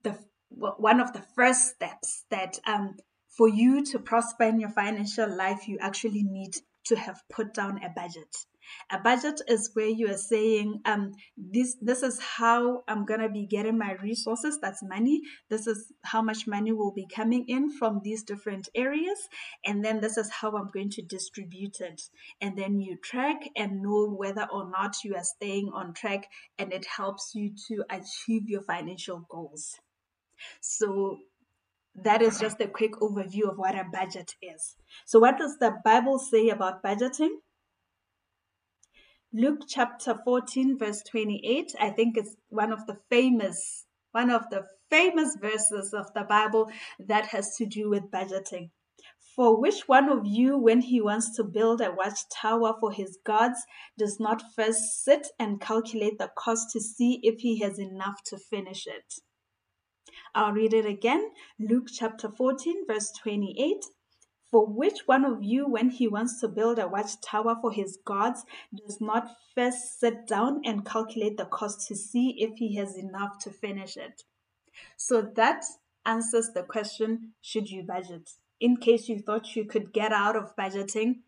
the 0.02 0.18
one 0.50 1.00
of 1.00 1.12
the 1.12 1.22
first 1.36 1.68
steps 1.68 2.24
that 2.30 2.58
um, 2.66 2.96
for 3.40 3.48
you 3.48 3.84
to 3.86 3.98
prosper 3.98 4.44
in 4.44 4.60
your 4.60 4.70
financial 4.70 5.28
life, 5.34 5.68
you 5.68 5.78
actually 5.80 6.22
need 6.22 6.54
to 6.84 6.96
have 6.96 7.22
put 7.30 7.54
down 7.54 7.80
a 7.82 7.88
budget. 7.88 8.36
A 8.90 8.98
budget 8.98 9.40
is 9.48 9.70
where 9.74 9.88
you 9.88 10.10
are 10.10 10.16
saying, 10.16 10.80
um, 10.84 11.12
this 11.36 11.76
this 11.80 12.02
is 12.02 12.20
how 12.20 12.82
I'm 12.88 13.04
gonna 13.04 13.28
be 13.28 13.46
getting 13.46 13.78
my 13.78 13.94
resources. 14.02 14.58
That's 14.60 14.82
money. 14.82 15.22
This 15.48 15.66
is 15.66 15.92
how 16.02 16.22
much 16.22 16.46
money 16.46 16.72
will 16.72 16.92
be 16.92 17.06
coming 17.06 17.44
in 17.48 17.70
from 17.70 18.00
these 18.02 18.22
different 18.22 18.68
areas, 18.74 19.28
and 19.64 19.84
then 19.84 20.00
this 20.00 20.16
is 20.16 20.30
how 20.30 20.56
I'm 20.56 20.70
going 20.72 20.90
to 20.90 21.02
distribute 21.02 21.80
it. 21.80 22.02
And 22.40 22.56
then 22.56 22.80
you 22.80 22.96
track 22.96 23.48
and 23.56 23.82
know 23.82 24.10
whether 24.10 24.46
or 24.52 24.70
not 24.70 24.96
you 25.04 25.14
are 25.16 25.24
staying 25.24 25.70
on 25.74 25.94
track, 25.94 26.28
and 26.58 26.72
it 26.72 26.86
helps 26.86 27.32
you 27.34 27.52
to 27.68 27.84
achieve 27.90 28.48
your 28.48 28.62
financial 28.62 29.26
goals. 29.28 29.78
So 30.60 31.18
that 31.94 32.22
is 32.22 32.38
just 32.38 32.60
a 32.60 32.68
quick 32.68 32.92
overview 33.00 33.50
of 33.50 33.58
what 33.58 33.74
a 33.74 33.84
budget 33.92 34.34
is. 34.42 34.76
So, 35.06 35.18
what 35.18 35.38
does 35.38 35.58
the 35.58 35.76
Bible 35.84 36.18
say 36.18 36.48
about 36.48 36.82
budgeting? 36.82 37.36
Luke 39.32 39.60
chapter 39.68 40.18
14, 40.24 40.76
verse 40.76 41.02
28, 41.08 41.76
I 41.78 41.90
think 41.90 42.16
it's 42.16 42.34
one 42.48 42.72
of 42.72 42.84
the 42.86 42.98
famous, 43.08 43.86
one 44.10 44.28
of 44.28 44.50
the 44.50 44.66
famous 44.90 45.36
verses 45.40 45.94
of 45.94 46.12
the 46.14 46.24
Bible 46.24 46.68
that 46.98 47.26
has 47.26 47.54
to 47.58 47.64
do 47.64 47.88
with 47.88 48.10
budgeting. 48.10 48.70
For 49.36 49.60
which 49.60 49.86
one 49.86 50.08
of 50.08 50.26
you, 50.26 50.58
when 50.58 50.80
he 50.80 51.00
wants 51.00 51.36
to 51.36 51.44
build 51.44 51.80
a 51.80 51.92
watchtower 51.92 52.74
for 52.80 52.90
his 52.90 53.18
gods, 53.24 53.64
does 53.96 54.18
not 54.18 54.42
first 54.56 55.04
sit 55.04 55.28
and 55.38 55.60
calculate 55.60 56.18
the 56.18 56.32
cost 56.36 56.72
to 56.72 56.80
see 56.80 57.20
if 57.22 57.38
he 57.38 57.60
has 57.60 57.78
enough 57.78 58.24
to 58.24 58.36
finish 58.36 58.88
it? 58.88 59.14
I'll 60.34 60.52
read 60.52 60.74
it 60.74 60.86
again. 60.86 61.30
Luke 61.60 61.86
chapter 61.92 62.28
14, 62.28 62.84
verse 62.88 63.12
28. 63.22 63.84
For 64.50 64.66
which 64.66 65.06
one 65.06 65.24
of 65.24 65.44
you, 65.44 65.68
when 65.68 65.90
he 65.90 66.08
wants 66.08 66.40
to 66.40 66.48
build 66.48 66.78
a 66.78 66.88
watchtower 66.88 67.56
for 67.60 67.72
his 67.72 67.98
gods, 68.04 68.44
does 68.74 69.00
not 69.00 69.36
first 69.54 70.00
sit 70.00 70.26
down 70.26 70.62
and 70.64 70.84
calculate 70.84 71.36
the 71.36 71.44
cost 71.44 71.86
to 71.88 71.94
see 71.94 72.34
if 72.38 72.58
he 72.58 72.74
has 72.76 72.96
enough 72.96 73.38
to 73.44 73.50
finish 73.50 73.96
it? 73.96 74.24
So 74.96 75.22
that 75.36 75.64
answers 76.04 76.50
the 76.52 76.62
question 76.62 77.34
should 77.40 77.70
you 77.70 77.84
budget? 77.84 78.30
In 78.60 78.76
case 78.76 79.08
you 79.08 79.20
thought 79.20 79.54
you 79.54 79.64
could 79.64 79.92
get 79.92 80.12
out 80.12 80.36
of 80.36 80.56
budgeting, 80.56 81.20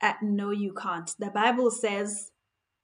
uh, 0.00 0.14
no, 0.22 0.50
you 0.50 0.72
can't. 0.74 1.10
The 1.18 1.30
Bible 1.30 1.70
says 1.70 2.30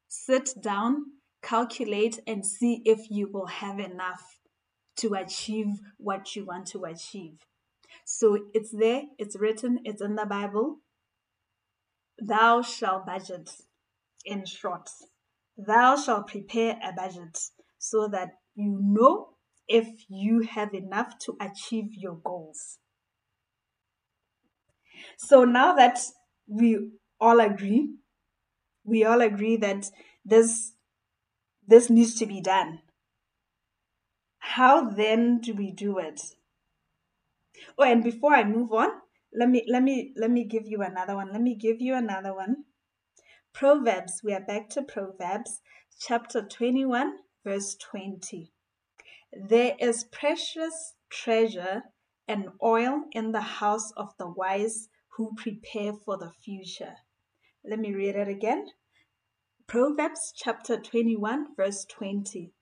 sit 0.08 0.50
down, 0.60 1.04
calculate, 1.42 2.20
and 2.26 2.44
see 2.44 2.82
if 2.84 3.10
you 3.10 3.28
will 3.30 3.46
have 3.46 3.78
enough 3.78 4.38
to 4.96 5.14
achieve 5.14 5.80
what 5.98 6.34
you 6.34 6.44
want 6.44 6.66
to 6.68 6.84
achieve. 6.84 7.38
So 8.04 8.38
it's 8.52 8.70
there, 8.70 9.02
it's 9.18 9.36
written, 9.38 9.80
it's 9.84 10.02
in 10.02 10.14
the 10.14 10.26
Bible. 10.26 10.80
Thou 12.18 12.62
shalt 12.62 13.06
budget, 13.06 13.50
in 14.24 14.44
short. 14.44 14.90
Thou 15.56 15.96
shalt 15.96 16.28
prepare 16.28 16.78
a 16.82 16.92
budget 16.92 17.38
so 17.78 18.08
that 18.08 18.28
you 18.54 18.78
know 18.80 19.30
if 19.66 19.88
you 20.08 20.42
have 20.42 20.74
enough 20.74 21.18
to 21.20 21.36
achieve 21.40 21.94
your 21.94 22.16
goals. 22.16 22.78
So 25.18 25.44
now 25.44 25.74
that 25.74 25.98
we 26.46 26.90
all 27.20 27.40
agree, 27.40 27.94
we 28.84 29.04
all 29.04 29.20
agree 29.20 29.56
that 29.56 29.90
this 30.24 30.72
this 31.66 31.88
needs 31.88 32.14
to 32.16 32.26
be 32.26 32.42
done 32.42 32.80
how 34.44 34.88
then 34.88 35.40
do 35.40 35.54
we 35.54 35.72
do 35.72 35.98
it? 35.98 36.20
Oh, 37.78 37.84
and 37.84 38.02
before 38.02 38.34
I 38.34 38.44
move 38.44 38.72
on, 38.72 38.90
let 39.32 39.48
me 39.48 39.64
let 39.68 39.82
me 39.82 40.12
let 40.16 40.30
me 40.30 40.44
give 40.44 40.66
you 40.66 40.82
another 40.82 41.16
one. 41.16 41.32
Let 41.32 41.42
me 41.42 41.54
give 41.54 41.80
you 41.80 41.94
another 41.94 42.34
one. 42.34 42.64
Proverbs, 43.52 44.20
we 44.24 44.32
are 44.32 44.44
back 44.44 44.68
to 44.70 44.82
Proverbs 44.82 45.60
chapter 45.98 46.42
21 46.42 47.18
verse 47.44 47.76
20. 47.76 48.52
There 49.32 49.76
is 49.78 50.04
precious 50.04 50.94
treasure 51.10 51.82
and 52.26 52.48
oil 52.62 53.04
in 53.12 53.32
the 53.32 53.40
house 53.40 53.92
of 53.92 54.16
the 54.18 54.28
wise 54.28 54.88
who 55.16 55.34
prepare 55.36 55.92
for 55.92 56.16
the 56.16 56.32
future. 56.44 56.94
Let 57.64 57.78
me 57.78 57.94
read 57.94 58.16
it 58.16 58.28
again. 58.28 58.66
Proverbs 59.66 60.32
chapter 60.36 60.78
21 60.78 61.54
verse 61.56 61.84
20. 61.86 62.52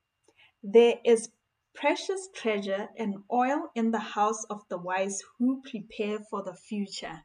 There 0.63 0.99
is 1.05 1.31
precious 1.75 2.29
treasure 2.35 2.89
and 2.97 3.17
oil 3.33 3.71
in 3.75 3.91
the 3.91 3.99
house 3.99 4.45
of 4.51 4.63
the 4.69 4.79
wise 4.79 5.23
who 5.39 5.63
prepare 5.63 6.19
for 6.19 6.43
the 6.43 6.55
future. 6.55 7.25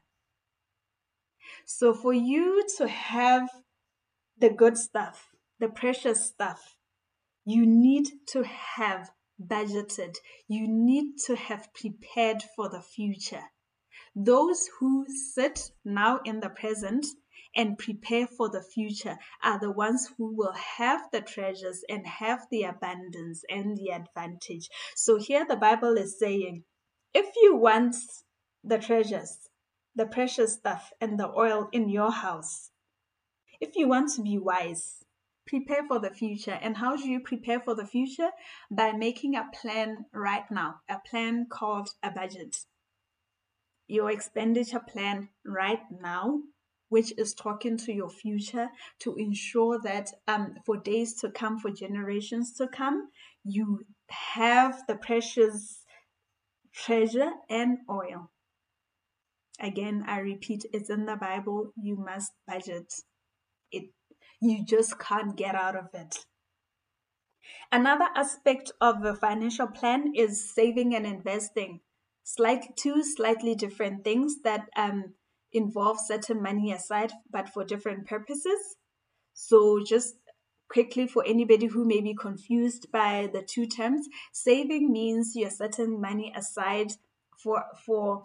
So, 1.64 1.94
for 1.94 2.12
you 2.12 2.64
to 2.78 2.88
have 2.88 3.48
the 4.38 4.50
good 4.50 4.76
stuff, 4.76 5.34
the 5.58 5.68
precious 5.68 6.24
stuff, 6.24 6.76
you 7.44 7.66
need 7.66 8.08
to 8.28 8.44
have 8.44 9.10
budgeted, 9.40 10.16
you 10.48 10.66
need 10.68 11.18
to 11.26 11.36
have 11.36 11.72
prepared 11.74 12.42
for 12.56 12.68
the 12.68 12.82
future. 12.82 13.44
Those 14.14 14.68
who 14.78 15.06
sit 15.08 15.70
now 15.84 16.20
in 16.24 16.40
the 16.40 16.50
present 16.50 17.06
and 17.58 17.76
prepare 17.76 18.28
for 18.28 18.48
the 18.48 18.62
future 18.62 19.18
are 19.42 19.58
the 19.58 19.70
ones 19.70 20.08
who 20.16 20.32
will 20.34 20.54
have 20.78 21.02
the 21.12 21.20
treasures 21.20 21.82
and 21.88 22.06
have 22.06 22.46
the 22.52 22.62
abundance 22.62 23.42
and 23.50 23.76
the 23.76 23.90
advantage. 23.90 24.70
So 24.94 25.18
here 25.18 25.44
the 25.44 25.56
Bible 25.56 25.96
is 25.98 26.18
saying, 26.18 26.62
if 27.12 27.26
you 27.42 27.56
want 27.56 27.96
the 28.62 28.78
treasures, 28.78 29.48
the 29.96 30.06
precious 30.06 30.54
stuff 30.54 30.92
and 31.00 31.18
the 31.18 31.28
oil 31.36 31.68
in 31.72 31.88
your 31.88 32.12
house. 32.12 32.70
If 33.60 33.74
you 33.74 33.88
want 33.88 34.12
to 34.14 34.22
be 34.22 34.38
wise, 34.38 35.02
prepare 35.48 35.84
for 35.88 35.98
the 35.98 36.10
future. 36.10 36.56
And 36.62 36.76
how 36.76 36.96
do 36.96 37.08
you 37.08 37.18
prepare 37.18 37.58
for 37.58 37.74
the 37.74 37.86
future? 37.86 38.30
By 38.70 38.92
making 38.92 39.34
a 39.34 39.48
plan 39.52 40.04
right 40.12 40.48
now, 40.48 40.76
a 40.88 40.98
plan 41.10 41.46
called 41.50 41.88
a 42.04 42.12
budget. 42.12 42.56
Your 43.88 44.12
expenditure 44.12 44.78
plan 44.86 45.30
right 45.44 45.82
now, 45.90 46.42
which 46.88 47.12
is 47.18 47.34
talking 47.34 47.76
to 47.76 47.92
your 47.92 48.08
future 48.08 48.68
to 49.00 49.14
ensure 49.16 49.78
that 49.80 50.10
um, 50.26 50.54
for 50.64 50.76
days 50.76 51.14
to 51.14 51.30
come, 51.30 51.58
for 51.58 51.70
generations 51.70 52.52
to 52.54 52.66
come, 52.68 53.10
you 53.44 53.84
have 54.08 54.82
the 54.86 54.94
precious 54.94 55.84
treasure 56.72 57.30
and 57.50 57.78
oil. 57.90 58.30
Again, 59.60 60.04
I 60.06 60.20
repeat, 60.20 60.64
it's 60.72 60.88
in 60.88 61.06
the 61.06 61.16
Bible. 61.16 61.72
You 61.76 61.96
must 61.96 62.32
budget 62.46 62.94
it. 63.72 63.90
You 64.40 64.64
just 64.64 64.98
can't 64.98 65.36
get 65.36 65.54
out 65.54 65.74
of 65.74 65.88
it. 65.92 66.26
Another 67.72 68.08
aspect 68.14 68.72
of 68.80 69.04
a 69.04 69.16
financial 69.16 69.66
plan 69.66 70.12
is 70.14 70.54
saving 70.54 70.94
and 70.94 71.06
investing. 71.06 71.80
Slight, 72.22 72.76
two 72.76 73.02
slightly 73.02 73.54
different 73.54 74.04
things 74.04 74.42
that 74.44 74.68
um, 74.76 75.14
involve 75.52 75.98
setting 75.98 76.42
money 76.42 76.72
aside, 76.72 77.12
but 77.30 77.48
for 77.48 77.64
different 77.64 78.06
purposes. 78.06 78.76
So, 79.34 79.82
just 79.84 80.16
quickly 80.68 81.06
for 81.06 81.24
anybody 81.26 81.66
who 81.66 81.84
may 81.84 82.00
be 82.00 82.14
confused 82.14 82.90
by 82.92 83.28
the 83.32 83.42
two 83.42 83.66
terms, 83.66 84.06
saving 84.32 84.92
means 84.92 85.34
you're 85.34 85.50
setting 85.50 86.00
money 86.00 86.32
aside 86.36 86.92
for 87.38 87.64
for 87.86 88.24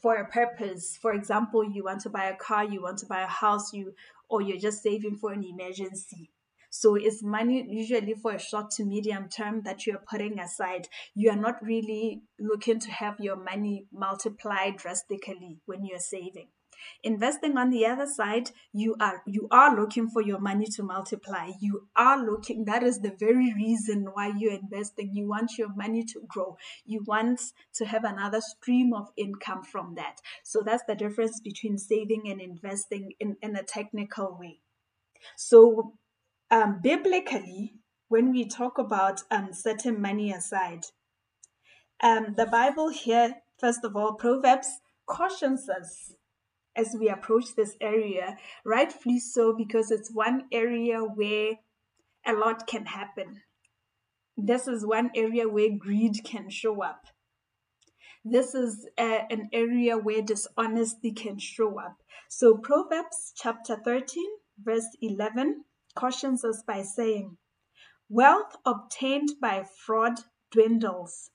for 0.00 0.16
a 0.16 0.26
purpose. 0.26 0.98
For 1.00 1.12
example, 1.12 1.64
you 1.64 1.84
want 1.84 2.00
to 2.02 2.10
buy 2.10 2.24
a 2.24 2.36
car, 2.36 2.64
you 2.64 2.82
want 2.82 2.98
to 2.98 3.06
buy 3.06 3.22
a 3.22 3.26
house, 3.26 3.72
you 3.72 3.94
or 4.28 4.42
you're 4.42 4.58
just 4.58 4.82
saving 4.82 5.16
for 5.16 5.32
an 5.32 5.44
emergency. 5.44 6.30
So 6.70 6.96
it's 6.96 7.22
money 7.22 7.64
usually 7.68 8.14
for 8.14 8.32
a 8.32 8.38
short 8.38 8.72
to 8.72 8.84
medium 8.84 9.28
term 9.28 9.62
that 9.62 9.86
you're 9.86 10.02
putting 10.10 10.40
aside. 10.40 10.88
You 11.14 11.30
are 11.30 11.36
not 11.36 11.62
really 11.62 12.22
looking 12.40 12.80
to 12.80 12.90
have 12.90 13.20
your 13.20 13.36
money 13.36 13.86
multiplied 13.92 14.78
drastically 14.78 15.60
when 15.66 15.84
you're 15.84 16.00
saving. 16.00 16.48
Investing 17.02 17.56
on 17.56 17.70
the 17.70 17.86
other 17.86 18.06
side, 18.06 18.50
you 18.72 18.96
are 19.00 19.22
you 19.26 19.48
are 19.50 19.74
looking 19.74 20.08
for 20.08 20.22
your 20.22 20.38
money 20.38 20.66
to 20.66 20.82
multiply. 20.82 21.50
You 21.60 21.88
are 21.96 22.24
looking 22.24 22.64
that 22.64 22.82
is 22.82 23.00
the 23.00 23.14
very 23.18 23.52
reason 23.54 24.08
why 24.12 24.32
you're 24.36 24.52
investing. 24.52 25.14
You 25.14 25.28
want 25.28 25.58
your 25.58 25.74
money 25.74 26.04
to 26.04 26.20
grow. 26.26 26.56
You 26.84 27.02
want 27.06 27.40
to 27.74 27.84
have 27.86 28.04
another 28.04 28.40
stream 28.40 28.92
of 28.92 29.08
income 29.16 29.62
from 29.62 29.94
that. 29.96 30.20
So 30.42 30.62
that's 30.64 30.84
the 30.86 30.94
difference 30.94 31.40
between 31.40 31.78
saving 31.78 32.22
and 32.26 32.40
investing 32.40 33.12
in, 33.20 33.36
in 33.42 33.56
a 33.56 33.62
technical 33.62 34.36
way. 34.38 34.60
So 35.36 35.94
um, 36.50 36.80
biblically, 36.82 37.74
when 38.08 38.32
we 38.32 38.46
talk 38.46 38.78
about 38.78 39.22
um, 39.30 39.52
setting 39.52 40.00
money 40.00 40.32
aside, 40.32 40.84
um, 42.02 42.34
the 42.36 42.46
Bible 42.46 42.90
here, 42.90 43.36
first 43.58 43.84
of 43.84 43.96
all, 43.96 44.14
Proverbs 44.14 44.68
cautions 45.06 45.68
us 45.68 46.12
as 46.76 46.96
we 46.98 47.08
approach 47.08 47.54
this 47.54 47.76
area, 47.80 48.36
rightfully 48.64 49.18
so, 49.18 49.52
because 49.52 49.90
it's 49.90 50.12
one 50.12 50.44
area 50.52 50.98
where 50.98 51.54
a 52.26 52.32
lot 52.32 52.66
can 52.66 52.86
happen. 52.86 53.42
This 54.36 54.66
is 54.66 54.84
one 54.84 55.10
area 55.14 55.48
where 55.48 55.70
greed 55.70 56.24
can 56.24 56.50
show 56.50 56.82
up. 56.82 57.06
This 58.24 58.54
is 58.54 58.88
a, 58.98 59.26
an 59.30 59.50
area 59.52 59.98
where 59.98 60.22
dishonesty 60.22 61.12
can 61.12 61.38
show 61.38 61.78
up. 61.78 62.02
So, 62.28 62.56
Proverbs 62.56 63.32
chapter 63.36 63.76
13, 63.76 64.24
verse 64.58 64.88
11 65.00 65.64
cautions 65.94 66.44
us 66.44 66.62
by 66.66 66.82
saying, 66.82 67.36
Wealth 68.08 68.56
obtained 68.64 69.30
by 69.40 69.64
fraud 69.64 70.20
dwindles, 70.50 71.30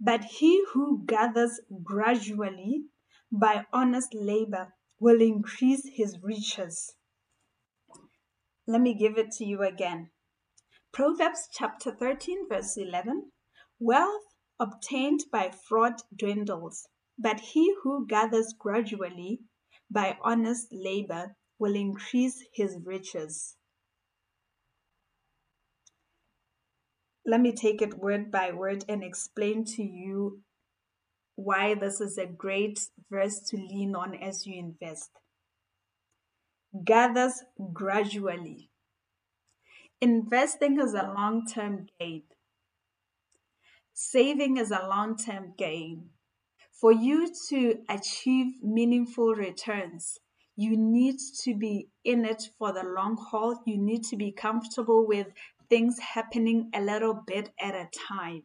but 0.00 0.24
he 0.24 0.64
who 0.72 1.04
gathers 1.06 1.60
gradually 1.82 2.86
by 3.30 3.64
honest 3.72 4.12
labor 4.12 4.74
will 5.02 5.20
increase 5.20 5.82
his 5.94 6.16
riches. 6.22 6.94
Let 8.68 8.80
me 8.80 8.94
give 8.94 9.18
it 9.18 9.32
to 9.32 9.44
you 9.44 9.62
again. 9.62 10.10
Proverbs 10.92 11.48
chapter 11.52 11.90
13, 11.90 12.48
verse 12.48 12.76
11 12.76 13.32
Wealth 13.80 14.22
obtained 14.60 15.24
by 15.32 15.50
fraud 15.50 15.94
dwindles, 16.16 16.86
but 17.18 17.40
he 17.40 17.74
who 17.82 18.06
gathers 18.06 18.54
gradually 18.56 19.40
by 19.90 20.16
honest 20.22 20.68
labor 20.70 21.34
will 21.58 21.74
increase 21.74 22.40
his 22.54 22.78
riches. 22.84 23.56
Let 27.26 27.40
me 27.40 27.52
take 27.52 27.82
it 27.82 27.98
word 27.98 28.30
by 28.30 28.52
word 28.52 28.84
and 28.88 29.02
explain 29.02 29.64
to 29.64 29.82
you 29.82 30.42
why 31.44 31.74
this 31.74 32.00
is 32.00 32.18
a 32.18 32.26
great 32.26 32.88
verse 33.10 33.40
to 33.40 33.56
lean 33.56 33.94
on 33.94 34.14
as 34.14 34.46
you 34.46 34.58
invest. 34.58 35.10
Gathers 36.84 37.42
gradually. 37.72 38.70
Investing 40.00 40.80
is 40.80 40.94
a 40.94 41.12
long 41.14 41.46
term 41.46 41.86
gain. 41.98 42.22
Saving 43.92 44.56
is 44.56 44.70
a 44.70 44.86
long 44.88 45.16
term 45.16 45.54
gain. 45.58 46.10
For 46.72 46.92
you 46.92 47.32
to 47.50 47.78
achieve 47.88 48.62
meaningful 48.62 49.34
returns, 49.34 50.18
you 50.56 50.76
need 50.76 51.16
to 51.44 51.54
be 51.54 51.88
in 52.04 52.24
it 52.24 52.42
for 52.58 52.72
the 52.72 52.82
long 52.82 53.16
haul. 53.16 53.62
You 53.66 53.78
need 53.78 54.04
to 54.04 54.16
be 54.16 54.32
comfortable 54.32 55.06
with 55.06 55.28
things 55.68 55.98
happening 55.98 56.70
a 56.74 56.80
little 56.80 57.14
bit 57.14 57.50
at 57.60 57.74
a 57.74 57.88
time 58.08 58.42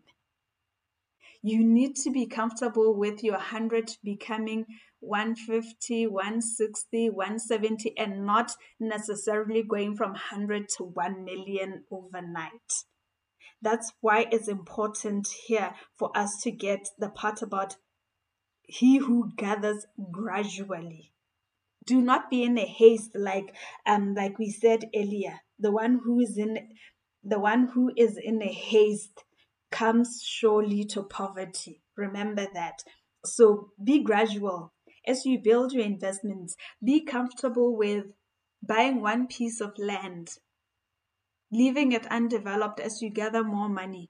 you 1.41 1.63
need 1.63 1.95
to 1.97 2.11
be 2.11 2.25
comfortable 2.25 2.95
with 2.95 3.23
your 3.23 3.35
100 3.35 3.91
becoming 4.03 4.65
150, 4.99 6.07
160, 6.07 7.09
170, 7.09 7.97
and 7.97 8.25
not 8.25 8.51
necessarily 8.79 9.63
going 9.63 9.95
from 9.95 10.11
100 10.11 10.67
to 10.77 10.83
1 10.83 11.23
million 11.23 11.83
overnight. 11.91 12.83
That's 13.61 13.91
why 14.01 14.27
it's 14.31 14.47
important 14.47 15.27
here 15.47 15.73
for 15.97 16.15
us 16.15 16.41
to 16.43 16.51
get 16.51 16.89
the 16.99 17.09
part 17.09 17.41
about 17.41 17.75
he 18.63 18.97
who 18.97 19.31
gathers 19.35 19.85
gradually. 20.11 21.13
Do 21.85 22.01
not 22.01 22.29
be 22.29 22.43
in 22.43 22.57
a 22.57 22.65
haste 22.65 23.11
like 23.15 23.55
um 23.85 24.13
like 24.13 24.37
we 24.37 24.49
said 24.51 24.89
earlier. 24.93 25.39
The 25.57 25.71
one 25.71 26.01
who 26.03 26.19
is 26.19 26.37
in 26.37 26.69
the 27.23 27.39
one 27.39 27.69
who 27.69 27.91
is 27.95 28.17
in 28.21 28.41
a 28.41 28.51
haste 28.51 29.23
comes 29.71 30.21
surely 30.23 30.83
to 30.85 31.03
poverty. 31.03 31.81
Remember 31.95 32.47
that. 32.53 32.83
So 33.25 33.71
be 33.83 34.03
gradual. 34.03 34.73
As 35.05 35.25
you 35.25 35.39
build 35.39 35.71
your 35.71 35.85
investments, 35.85 36.55
be 36.83 37.05
comfortable 37.05 37.75
with 37.75 38.05
buying 38.61 39.01
one 39.01 39.27
piece 39.27 39.61
of 39.61 39.77
land, 39.77 40.31
leaving 41.51 41.91
it 41.93 42.05
undeveloped 42.07 42.79
as 42.79 43.01
you 43.01 43.09
gather 43.09 43.43
more 43.43 43.69
money, 43.69 44.09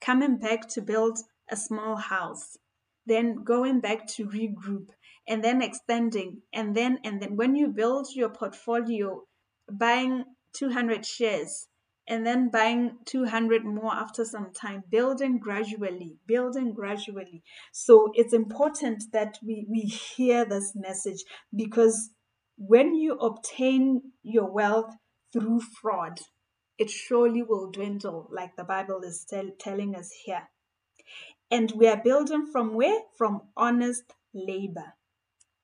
coming 0.00 0.36
back 0.36 0.68
to 0.68 0.82
build 0.82 1.18
a 1.50 1.56
small 1.56 1.96
house, 1.96 2.58
then 3.06 3.44
going 3.44 3.80
back 3.80 4.06
to 4.06 4.26
regroup, 4.26 4.90
and 5.28 5.42
then 5.42 5.62
extending, 5.62 6.42
and 6.52 6.76
then 6.76 6.98
and 7.04 7.20
then 7.20 7.36
when 7.36 7.54
you 7.56 7.68
build 7.68 8.08
your 8.14 8.28
portfolio, 8.28 9.22
buying 9.70 10.24
200 10.52 11.06
shares, 11.06 11.68
and 12.08 12.26
then 12.26 12.50
buying 12.50 12.98
200 13.06 13.64
more 13.64 13.92
after 13.92 14.24
some 14.24 14.52
time 14.52 14.84
building 14.90 15.38
gradually 15.38 16.16
building 16.26 16.72
gradually. 16.72 17.42
So 17.72 18.10
it's 18.14 18.32
important 18.32 19.04
that 19.12 19.38
we 19.44 19.66
we 19.68 19.80
hear 19.80 20.44
this 20.44 20.72
message 20.74 21.24
because 21.54 22.10
when 22.56 22.94
you 22.94 23.14
obtain 23.14 24.12
your 24.22 24.50
wealth 24.50 24.94
through 25.32 25.60
fraud 25.60 26.20
it 26.78 26.90
surely 26.90 27.42
will 27.42 27.70
dwindle 27.70 28.28
like 28.30 28.54
the 28.56 28.64
bible 28.64 29.00
is 29.02 29.24
tell, 29.28 29.50
telling 29.58 29.94
us 29.94 30.10
here. 30.24 30.48
And 31.50 31.70
we 31.72 31.86
are 31.86 32.02
building 32.02 32.46
from 32.52 32.74
where? 32.74 33.00
From 33.16 33.42
honest 33.56 34.12
labor. 34.34 34.94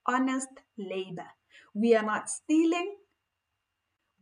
Honest 0.07 0.49
labor. 0.79 1.27
We 1.75 1.95
are 1.95 2.05
not 2.05 2.31
stealing 2.31 2.97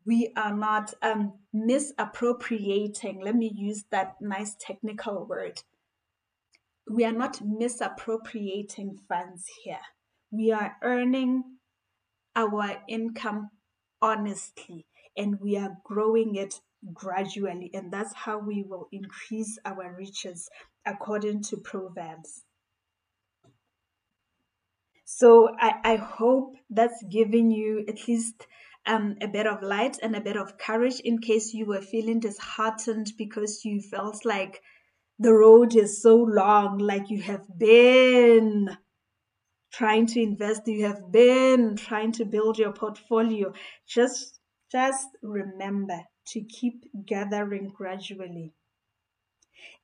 we 0.07 0.33
are 0.37 0.55
not 0.55 0.95
um, 1.03 1.35
misappropriating, 1.53 3.21
let 3.23 3.35
me 3.35 3.53
use 3.55 3.85
that 3.91 4.17
nice 4.21 4.57
technical 4.59 5.27
word. 5.27 5.63
We 6.89 7.05
are 7.05 7.13
not 7.13 7.41
misappropriating 7.45 8.99
funds 9.09 9.45
here. 9.63 9.81
We 10.31 10.53
are 10.53 10.77
earning 10.83 11.45
our 12.35 12.83
income 12.89 13.51
honestly 14.01 14.87
and 15.17 15.39
we 15.41 15.57
are 15.57 15.77
growing 15.85 16.37
it 16.37 16.61
gradually. 16.95 17.71
And 17.75 17.93
that's 17.93 18.15
how 18.15 18.39
we 18.39 18.65
will 18.67 18.89
increase 18.93 19.59
our 19.65 19.95
riches 19.97 20.49
according 20.87 21.43
to 21.45 21.59
Proverbs. 21.59 22.43
So 25.05 25.49
I, 25.59 25.75
I 25.85 25.97
hope 25.97 26.55
that's 26.71 27.03
giving 27.11 27.51
you 27.51 27.85
at 27.89 28.09
least 28.09 28.47
um, 28.87 29.17
a 29.21 29.29
bit 29.29 29.47
of 29.47 29.63
light 29.63 29.99
and 30.03 30.17
a 30.17 30.21
bit 30.21 30.37
of 30.37 30.59
courage 30.59 31.01
in 31.01 31.19
case 31.19 31.53
you 31.53 31.67
were 31.67 31.83
feeling 31.83 32.21
disheartened 32.21 33.13
because 33.17 33.65
you 33.65 33.81
felt 33.81 34.25
like 34.25 34.61
the 35.19 35.33
road 35.33 35.77
is 35.77 36.03
so 36.03 36.17
long, 36.17 36.79
like 36.79 37.11
you 37.11 37.21
have 37.23 37.47
been 37.59 38.77
trying 39.73 40.07
to 40.07 40.21
invest, 40.21 40.63
you 40.67 40.87
have 40.87 41.13
been 41.13 41.77
trying 41.77 42.13
to 42.13 42.25
build 42.25 42.59
your 42.59 42.73
portfolio. 42.73 43.53
Just 43.87 44.41
just 44.73 45.09
remember 45.23 46.01
to 46.29 46.41
keep 46.43 46.85
gathering 47.07 47.73
gradually. 47.77 48.55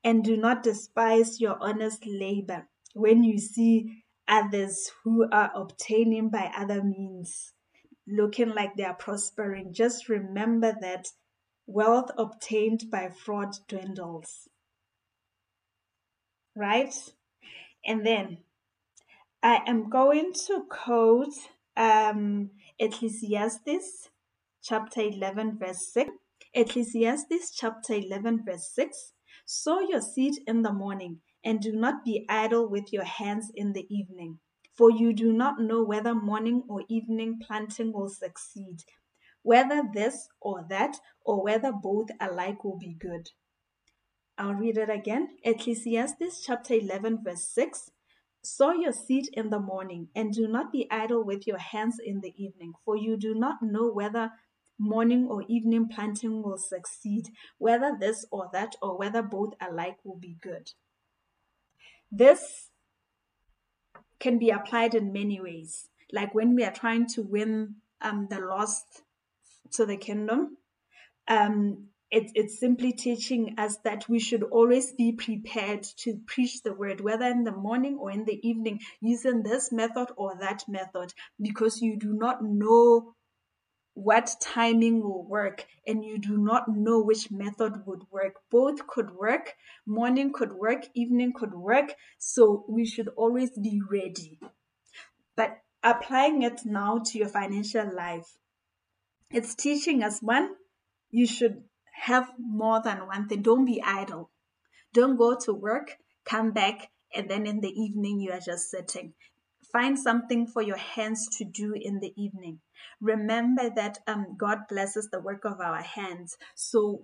And 0.04 0.24
do 0.24 0.36
not 0.36 0.62
despise 0.62 1.40
your 1.40 1.56
honest 1.60 2.06
labor 2.06 2.68
when 2.94 3.24
you 3.24 3.38
see 3.38 4.04
others 4.28 4.90
who 5.02 5.28
are 5.30 5.50
obtaining 5.54 6.30
by 6.30 6.52
other 6.56 6.82
means, 6.82 7.52
looking 8.06 8.50
like 8.50 8.76
they 8.76 8.84
are 8.84 8.94
prospering. 8.94 9.72
Just 9.72 10.08
remember 10.08 10.74
that 10.80 11.08
wealth 11.66 12.10
obtained 12.16 12.84
by 12.90 13.08
fraud 13.08 13.56
dwindles. 13.68 14.48
Right? 16.54 16.94
And 17.84 18.06
then 18.06 18.38
I 19.42 19.62
am 19.66 19.90
going 19.90 20.32
to 20.46 20.64
quote 20.68 21.34
um, 21.76 22.50
Ecclesiastes 22.78 24.08
chapter 24.62 25.02
11, 25.02 25.58
verse 25.58 25.92
6. 25.92 26.10
Ecclesiastes 26.54 27.50
chapter 27.54 27.94
11, 27.94 28.44
verse 28.44 28.70
6. 28.74 29.12
Sow 29.44 29.80
your 29.80 30.00
seed 30.00 30.34
in 30.46 30.62
the 30.62 30.72
morning 30.72 31.20
and 31.44 31.60
do 31.60 31.70
not 31.70 32.04
be 32.04 32.26
idle 32.28 32.68
with 32.68 32.92
your 32.92 33.04
hands 33.04 33.52
in 33.54 33.72
the 33.72 33.86
evening, 33.94 34.40
for 34.76 34.90
you 34.90 35.12
do 35.12 35.32
not 35.32 35.60
know 35.60 35.82
whether 35.82 36.14
morning 36.14 36.62
or 36.68 36.82
evening 36.88 37.40
planting 37.44 37.92
will 37.92 38.10
succeed, 38.10 38.84
whether 39.42 39.82
this 39.92 40.28
or 40.40 40.64
that, 40.68 40.96
or 41.24 41.42
whether 41.42 41.72
both 41.72 42.08
alike 42.20 42.62
will 42.62 42.78
be 42.78 42.94
good. 42.94 43.30
I'll 44.38 44.54
read 44.54 44.76
it 44.76 44.90
again. 44.90 45.36
Ecclesiastes 45.42 46.44
chapter 46.44 46.74
11, 46.74 47.24
verse 47.24 47.48
6. 47.54 47.90
Sow 48.42 48.72
your 48.72 48.92
seed 48.92 49.28
in 49.32 49.48
the 49.50 49.58
morning, 49.58 50.08
and 50.14 50.32
do 50.32 50.46
not 50.46 50.70
be 50.70 50.86
idle 50.90 51.24
with 51.24 51.46
your 51.46 51.58
hands 51.58 51.96
in 52.04 52.20
the 52.20 52.34
evening, 52.36 52.74
for 52.84 52.96
you 52.96 53.16
do 53.16 53.34
not 53.34 53.56
know 53.62 53.90
whether 53.90 54.30
morning 54.78 55.26
or 55.30 55.42
evening 55.48 55.88
planting 55.88 56.42
will 56.42 56.58
succeed, 56.58 57.30
whether 57.58 57.96
this 57.98 58.26
or 58.30 58.50
that, 58.52 58.76
or 58.82 58.98
whether 58.98 59.22
both 59.22 59.54
alike 59.60 59.96
will 60.04 60.18
be 60.18 60.36
good. 60.42 60.70
This 62.12 62.65
can 64.20 64.38
be 64.38 64.50
applied 64.50 64.94
in 64.94 65.12
many 65.12 65.40
ways. 65.40 65.88
Like 66.12 66.34
when 66.34 66.54
we 66.54 66.64
are 66.64 66.72
trying 66.72 67.06
to 67.08 67.22
win 67.22 67.76
um, 68.00 68.28
the 68.30 68.40
lost 68.40 69.02
to 69.72 69.86
the 69.86 69.96
kingdom, 69.96 70.56
um, 71.28 71.88
it, 72.10 72.30
it's 72.34 72.60
simply 72.60 72.92
teaching 72.92 73.56
us 73.58 73.78
that 73.78 74.08
we 74.08 74.20
should 74.20 74.44
always 74.44 74.92
be 74.92 75.12
prepared 75.12 75.82
to 75.98 76.20
preach 76.26 76.62
the 76.62 76.72
word, 76.72 77.00
whether 77.00 77.26
in 77.26 77.42
the 77.42 77.52
morning 77.52 77.98
or 78.00 78.10
in 78.10 78.24
the 78.24 78.48
evening, 78.48 78.80
using 79.00 79.42
this 79.42 79.72
method 79.72 80.08
or 80.16 80.36
that 80.38 80.62
method, 80.68 81.12
because 81.40 81.82
you 81.82 81.98
do 81.98 82.12
not 82.12 82.42
know 82.42 83.14
what 83.96 84.36
timing 84.42 85.02
will 85.02 85.24
work 85.24 85.64
and 85.86 86.04
you 86.04 86.18
do 86.18 86.36
not 86.36 86.68
know 86.68 87.00
which 87.00 87.30
method 87.30 87.72
would 87.86 88.02
work. 88.10 88.34
Both 88.50 88.86
could 88.86 89.10
work, 89.12 89.54
morning 89.86 90.34
could 90.34 90.52
work, 90.52 90.84
evening 90.92 91.32
could 91.34 91.54
work. 91.54 91.94
So 92.18 92.66
we 92.68 92.84
should 92.84 93.08
always 93.16 93.52
be 93.52 93.80
ready. 93.90 94.38
But 95.34 95.62
applying 95.82 96.42
it 96.42 96.60
now 96.66 96.98
to 97.06 97.18
your 97.18 97.28
financial 97.28 97.90
life, 97.90 98.36
it's 99.30 99.54
teaching 99.54 100.02
us 100.02 100.20
one, 100.20 100.50
you 101.10 101.26
should 101.26 101.64
have 101.94 102.30
more 102.38 102.82
than 102.82 103.06
one 103.06 103.28
thing. 103.28 103.40
Don't 103.40 103.64
be 103.64 103.82
idle. 103.82 104.30
Don't 104.92 105.16
go 105.16 105.36
to 105.46 105.54
work, 105.54 105.96
come 106.26 106.50
back, 106.50 106.90
and 107.14 107.30
then 107.30 107.46
in 107.46 107.60
the 107.60 107.72
evening 107.72 108.20
you 108.20 108.32
are 108.32 108.40
just 108.40 108.70
sitting. 108.70 109.14
Find 109.76 109.98
something 109.98 110.46
for 110.46 110.62
your 110.62 110.78
hands 110.78 111.28
to 111.36 111.44
do 111.44 111.74
in 111.74 112.00
the 112.00 112.14
evening. 112.16 112.60
Remember 113.02 113.68
that 113.68 113.98
um, 114.06 114.34
God 114.38 114.60
blesses 114.70 115.10
the 115.12 115.20
work 115.20 115.44
of 115.44 115.60
our 115.60 115.82
hands. 115.82 116.38
So 116.54 117.02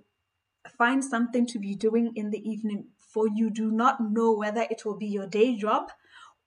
find 0.79 1.05
something 1.05 1.45
to 1.49 1.59
be 1.59 1.75
doing 1.75 2.13
in 2.17 2.31
the 2.31 2.39
evening, 2.39 2.87
for 3.13 3.29
you 3.29 3.51
do 3.51 3.71
not 3.71 3.99
know 4.01 4.33
whether 4.33 4.63
it 4.71 4.87
will 4.87 4.97
be 4.97 5.09
your 5.09 5.27
day 5.27 5.55
job 5.55 5.91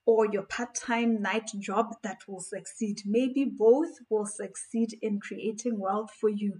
or 0.07 0.25
your 0.25 0.41
part 0.41 0.73
time 0.73 1.21
night 1.21 1.51
job 1.59 1.93
that 2.01 2.21
will 2.27 2.41
succeed. 2.41 3.03
Maybe 3.05 3.45
both 3.45 3.91
will 4.09 4.25
succeed 4.25 4.97
in 5.03 5.19
creating 5.19 5.79
wealth 5.79 6.09
for 6.19 6.29
you. 6.29 6.59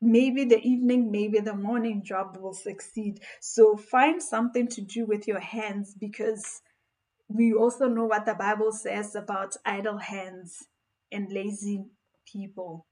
Maybe 0.00 0.44
the 0.46 0.60
evening, 0.62 1.12
maybe 1.12 1.38
the 1.38 1.54
morning 1.54 2.02
job 2.04 2.38
will 2.40 2.54
succeed. 2.54 3.20
So 3.40 3.76
find 3.76 4.20
something 4.20 4.66
to 4.66 4.80
do 4.80 5.06
with 5.06 5.28
your 5.28 5.38
hands 5.38 5.94
because 5.94 6.60
we 7.28 7.52
also 7.52 7.88
know 7.88 8.06
what 8.06 8.24
the 8.26 8.34
Bible 8.34 8.72
says 8.72 9.14
about 9.14 9.56
idle 9.64 9.98
hands 9.98 10.64
and 11.12 11.30
lazy 11.30 11.84
people. 12.26 12.86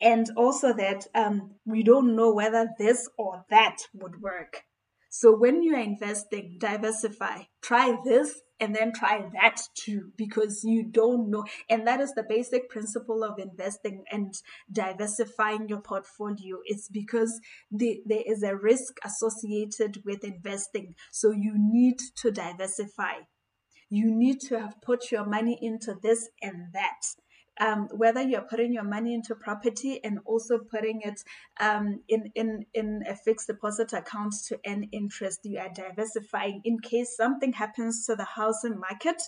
And 0.00 0.30
also 0.36 0.72
that 0.72 1.06
um, 1.14 1.56
we 1.64 1.82
don't 1.82 2.14
know 2.14 2.32
whether 2.32 2.68
this 2.78 3.08
or 3.18 3.44
that 3.50 3.78
would 3.94 4.20
work. 4.20 4.62
So 5.10 5.36
when 5.36 5.62
you 5.62 5.74
are 5.74 5.80
investing, 5.80 6.56
diversify. 6.58 7.42
Try 7.62 7.96
this 8.04 8.40
and 8.60 8.74
then 8.74 8.92
try 8.92 9.24
that 9.32 9.60
too, 9.74 10.12
because 10.16 10.62
you 10.64 10.84
don't 10.84 11.30
know. 11.30 11.44
And 11.68 11.86
that 11.86 12.00
is 12.00 12.14
the 12.14 12.22
basic 12.22 12.68
principle 12.68 13.24
of 13.24 13.38
investing 13.38 14.04
and 14.10 14.34
diversifying 14.70 15.68
your 15.68 15.80
portfolio. 15.80 16.58
It's 16.64 16.88
because 16.88 17.40
the, 17.70 18.02
there 18.06 18.22
is 18.24 18.42
a 18.42 18.56
risk 18.56 18.98
associated 19.04 20.02
with 20.04 20.24
investing. 20.24 20.94
So 21.10 21.30
you 21.30 21.54
need 21.56 21.98
to 22.16 22.30
diversify. 22.30 23.24
You 23.90 24.10
need 24.10 24.40
to 24.48 24.58
have 24.58 24.80
put 24.82 25.10
your 25.10 25.26
money 25.26 25.58
into 25.60 25.94
this 26.02 26.28
and 26.42 26.72
that 26.72 27.02
um, 27.60 27.88
whether 27.92 28.22
you're 28.22 28.42
putting 28.42 28.72
your 28.72 28.84
money 28.84 29.14
into 29.14 29.34
property 29.34 30.02
and 30.02 30.18
also 30.24 30.58
putting 30.58 31.02
it 31.02 31.22
um, 31.60 32.00
in, 32.08 32.30
in, 32.34 32.66
in 32.74 33.02
a 33.08 33.14
fixed 33.14 33.46
deposit 33.46 33.92
account 33.92 34.34
to 34.48 34.58
earn 34.66 34.88
interest, 34.92 35.40
you 35.44 35.58
are 35.58 35.70
diversifying 35.72 36.60
in 36.64 36.80
case 36.80 37.16
something 37.16 37.52
happens 37.52 38.06
to 38.06 38.16
the 38.16 38.24
housing 38.24 38.78
market. 38.78 39.22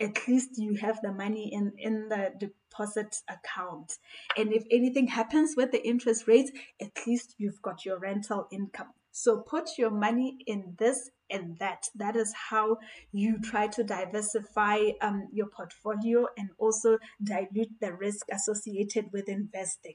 At 0.00 0.26
least 0.26 0.50
you 0.56 0.74
have 0.76 1.00
the 1.02 1.12
money 1.12 1.52
in, 1.52 1.72
in 1.78 2.08
the 2.08 2.32
deposit 2.38 3.16
account. 3.28 3.92
And 4.36 4.52
if 4.52 4.64
anything 4.70 5.06
happens 5.06 5.54
with 5.56 5.70
the 5.70 5.86
interest 5.86 6.26
rates, 6.26 6.50
at 6.80 6.92
least 7.06 7.34
you've 7.38 7.62
got 7.62 7.84
your 7.84 7.98
rental 7.98 8.48
income. 8.50 8.92
So 9.16 9.38
put 9.38 9.78
your 9.78 9.92
money 9.92 10.38
in 10.44 10.74
this 10.76 11.08
and 11.30 11.56
that. 11.60 11.86
That 11.94 12.16
is 12.16 12.34
how 12.50 12.78
you 13.12 13.38
try 13.38 13.68
to 13.68 13.84
diversify 13.84 14.78
um, 15.00 15.28
your 15.32 15.46
portfolio 15.46 16.26
and 16.36 16.50
also 16.58 16.98
dilute 17.22 17.78
the 17.80 17.94
risk 17.94 18.26
associated 18.32 19.12
with 19.12 19.28
investing. 19.28 19.94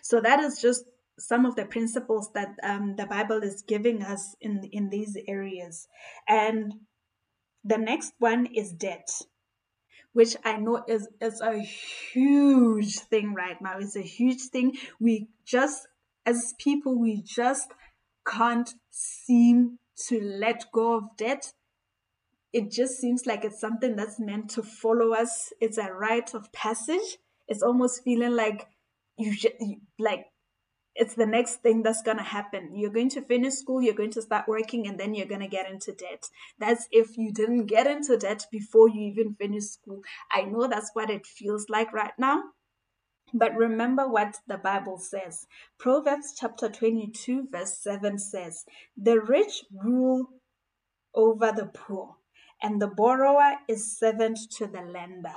So 0.00 0.20
that 0.20 0.38
is 0.38 0.60
just 0.62 0.84
some 1.18 1.44
of 1.44 1.56
the 1.56 1.64
principles 1.64 2.30
that 2.34 2.54
um, 2.62 2.94
the 2.94 3.06
Bible 3.06 3.42
is 3.42 3.62
giving 3.62 4.00
us 4.00 4.36
in 4.40 4.62
in 4.70 4.88
these 4.90 5.18
areas. 5.26 5.88
And 6.28 6.72
the 7.64 7.78
next 7.78 8.12
one 8.20 8.46
is 8.46 8.70
debt, 8.70 9.10
which 10.12 10.36
I 10.44 10.58
know 10.58 10.84
is 10.86 11.08
is 11.20 11.40
a 11.40 11.58
huge 11.58 12.94
thing 13.10 13.34
right 13.34 13.60
now. 13.60 13.78
It's 13.80 13.96
a 13.96 14.02
huge 14.02 14.42
thing. 14.52 14.76
We 15.00 15.30
just 15.44 15.88
as 16.26 16.54
people, 16.58 17.00
we 17.00 17.22
just 17.22 17.70
can't 18.26 18.74
seem 18.90 19.78
to 20.08 20.20
let 20.20 20.64
go 20.72 20.96
of 20.96 21.04
debt. 21.16 21.52
It 22.52 22.70
just 22.70 22.98
seems 22.98 23.26
like 23.26 23.44
it's 23.44 23.60
something 23.60 23.96
that's 23.96 24.18
meant 24.18 24.50
to 24.50 24.62
follow 24.62 25.12
us. 25.12 25.52
It's 25.60 25.78
a 25.78 25.92
rite 25.92 26.34
of 26.34 26.52
passage. 26.52 27.18
It's 27.48 27.62
almost 27.62 28.02
feeling 28.02 28.34
like 28.34 28.66
you, 29.16 29.34
just, 29.34 29.54
like 29.98 30.26
it's 30.94 31.14
the 31.14 31.26
next 31.26 31.56
thing 31.56 31.82
that's 31.82 32.02
going 32.02 32.16
to 32.16 32.22
happen. 32.22 32.70
You're 32.74 32.90
going 32.90 33.10
to 33.10 33.22
finish 33.22 33.54
school, 33.54 33.82
you're 33.82 33.94
going 33.94 34.12
to 34.12 34.22
start 34.22 34.48
working, 34.48 34.86
and 34.88 34.98
then 34.98 35.14
you're 35.14 35.26
going 35.26 35.42
to 35.42 35.48
get 35.48 35.70
into 35.70 35.92
debt. 35.92 36.24
That's 36.58 36.88
if 36.90 37.16
you 37.16 37.32
didn't 37.32 37.66
get 37.66 37.86
into 37.86 38.16
debt 38.16 38.46
before 38.50 38.88
you 38.88 39.02
even 39.02 39.36
finish 39.38 39.64
school. 39.64 40.00
I 40.32 40.42
know 40.42 40.66
that's 40.66 40.90
what 40.94 41.10
it 41.10 41.26
feels 41.26 41.66
like 41.68 41.92
right 41.92 42.14
now. 42.18 42.42
But 43.34 43.56
remember 43.56 44.08
what 44.08 44.40
the 44.46 44.58
Bible 44.58 44.98
says. 44.98 45.46
Proverbs 45.78 46.34
chapter 46.38 46.68
22, 46.68 47.48
verse 47.50 47.76
7 47.78 48.18
says, 48.18 48.64
The 48.96 49.20
rich 49.20 49.64
rule 49.72 50.28
over 51.14 51.50
the 51.50 51.66
poor, 51.66 52.16
and 52.62 52.80
the 52.80 52.86
borrower 52.86 53.56
is 53.68 53.98
servant 53.98 54.38
to 54.58 54.66
the 54.66 54.82
lender. 54.82 55.34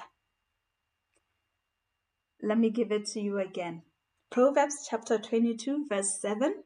Let 2.42 2.58
me 2.58 2.70
give 2.70 2.92
it 2.92 3.06
to 3.08 3.20
you 3.20 3.40
again. 3.40 3.82
Proverbs 4.30 4.88
chapter 4.90 5.18
22, 5.18 5.88
verse 5.90 6.20
7 6.22 6.64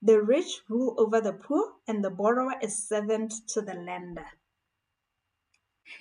The 0.00 0.22
rich 0.22 0.60
rule 0.68 0.94
over 0.96 1.20
the 1.20 1.32
poor, 1.32 1.72
and 1.88 2.04
the 2.04 2.10
borrower 2.10 2.54
is 2.62 2.88
servant 2.88 3.34
to 3.48 3.60
the 3.60 3.74
lender. 3.74 4.26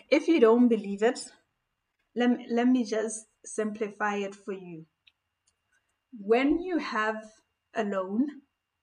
If 0.10 0.28
you 0.28 0.40
don't 0.40 0.68
believe 0.68 1.02
it, 1.02 1.32
let 2.16 2.30
me, 2.30 2.46
let 2.50 2.68
me 2.68 2.84
just 2.84 3.26
simplify 3.46 4.16
it 4.16 4.36
for 4.36 4.54
you. 4.54 4.86
When 6.20 6.60
you 6.60 6.78
have 6.78 7.24
a 7.74 7.84
loan, 7.84 8.28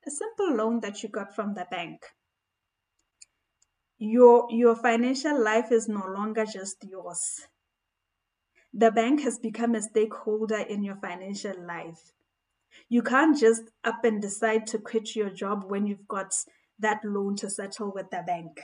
a 0.06 0.10
simple 0.10 0.54
loan 0.54 0.80
that 0.80 1.02
you 1.02 1.08
got 1.08 1.34
from 1.34 1.54
the 1.54 1.66
bank, 1.70 2.02
your 3.98 4.46
your 4.50 4.76
financial 4.76 5.42
life 5.42 5.72
is 5.72 5.88
no 5.88 6.06
longer 6.06 6.46
just 6.46 6.84
yours. 6.84 7.46
The 8.72 8.90
bank 8.90 9.22
has 9.22 9.38
become 9.38 9.74
a 9.74 9.82
stakeholder 9.82 10.58
in 10.58 10.82
your 10.82 10.96
financial 10.96 11.54
life. 11.66 12.12
You 12.88 13.02
can't 13.02 13.36
just 13.36 13.62
up 13.84 14.04
and 14.04 14.22
decide 14.22 14.66
to 14.68 14.78
quit 14.78 15.16
your 15.16 15.30
job 15.30 15.64
when 15.66 15.86
you've 15.86 16.06
got 16.06 16.34
that 16.78 17.00
loan 17.04 17.36
to 17.36 17.50
settle 17.50 17.92
with 17.92 18.10
the 18.10 18.22
bank. 18.26 18.60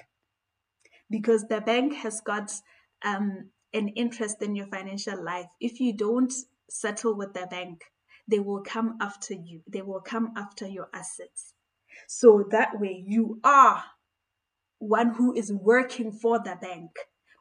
Because 1.10 1.44
the 1.48 1.60
bank 1.60 1.94
has 1.94 2.20
got 2.20 2.52
um, 3.04 3.50
an 3.74 3.88
interest 3.88 4.40
in 4.40 4.56
your 4.56 4.66
financial 4.66 5.22
life. 5.22 5.46
If 5.60 5.80
you 5.80 5.92
don't 5.92 6.32
settle 6.70 7.14
with 7.14 7.34
the 7.34 7.46
bank, 7.46 7.82
they 8.26 8.38
will 8.38 8.62
come 8.62 8.96
after 9.00 9.34
you, 9.34 9.60
they 9.68 9.82
will 9.82 10.00
come 10.00 10.32
after 10.36 10.66
your 10.66 10.88
assets. 10.94 11.52
So 12.06 12.44
that 12.50 12.80
way, 12.80 13.04
you 13.06 13.40
are 13.44 13.84
one 14.78 15.14
who 15.14 15.34
is 15.34 15.52
working 15.52 16.12
for 16.12 16.38
the 16.38 16.56
bank. 16.60 16.90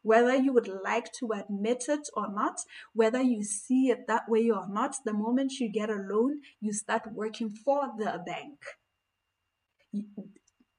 Whether 0.01 0.35
you 0.35 0.51
would 0.51 0.67
like 0.67 1.13
to 1.19 1.29
admit 1.31 1.85
it 1.87 2.09
or 2.13 2.29
not, 2.29 2.59
whether 2.93 3.21
you 3.21 3.43
see 3.43 3.89
it 3.89 4.07
that 4.07 4.27
way 4.27 4.49
or 4.49 4.67
not, 4.67 4.95
the 5.05 5.13
moment 5.13 5.53
you 5.59 5.69
get 5.69 5.89
a 5.89 5.95
loan, 5.95 6.41
you 6.59 6.73
start 6.73 7.03
working 7.13 7.49
for 7.49 7.89
the 7.97 8.21
bank. 8.25 8.59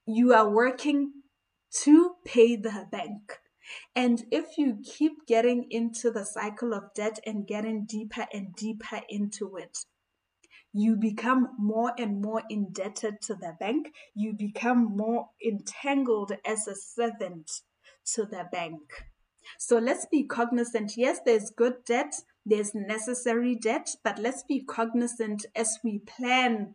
You 0.06 0.34
are 0.34 0.48
working 0.48 1.12
to 1.84 2.16
pay 2.26 2.56
the 2.56 2.86
bank. 2.92 3.40
And 3.94 4.24
if 4.31 4.59
you 4.59 4.79
keep 4.85 5.27
getting 5.27 5.66
into 5.70 6.11
the 6.11 6.24
cycle 6.24 6.74
of 6.74 6.94
debt 6.94 7.18
and 7.27 7.46
getting 7.46 7.87
deeper 7.87 8.27
and 8.33 8.55
deeper 8.55 9.00
into 9.09 9.57
it, 9.57 9.79
you 10.72 10.96
become 10.96 11.50
more 11.59 11.92
and 11.96 12.20
more 12.20 12.42
indebted 12.50 13.20
to 13.22 13.35
the 13.35 13.55
bank. 13.61 13.92
You 14.14 14.33
become 14.33 14.96
more 14.96 15.29
entangled 15.44 16.33
as 16.44 16.66
a 16.66 16.74
servant 16.74 17.50
to 18.14 18.24
the 18.24 18.48
bank. 18.50 18.81
So 19.59 19.79
let's 19.79 20.07
be 20.07 20.24
cognizant. 20.24 20.96
Yes, 20.96 21.20
there's 21.24 21.50
good 21.50 21.85
debt, 21.85 22.14
there's 22.44 22.74
necessary 22.74 23.55
debt, 23.55 23.94
but 24.03 24.18
let's 24.18 24.42
be 24.42 24.64
cognizant 24.64 25.46
as 25.55 25.79
we 25.85 26.00
plan 26.00 26.74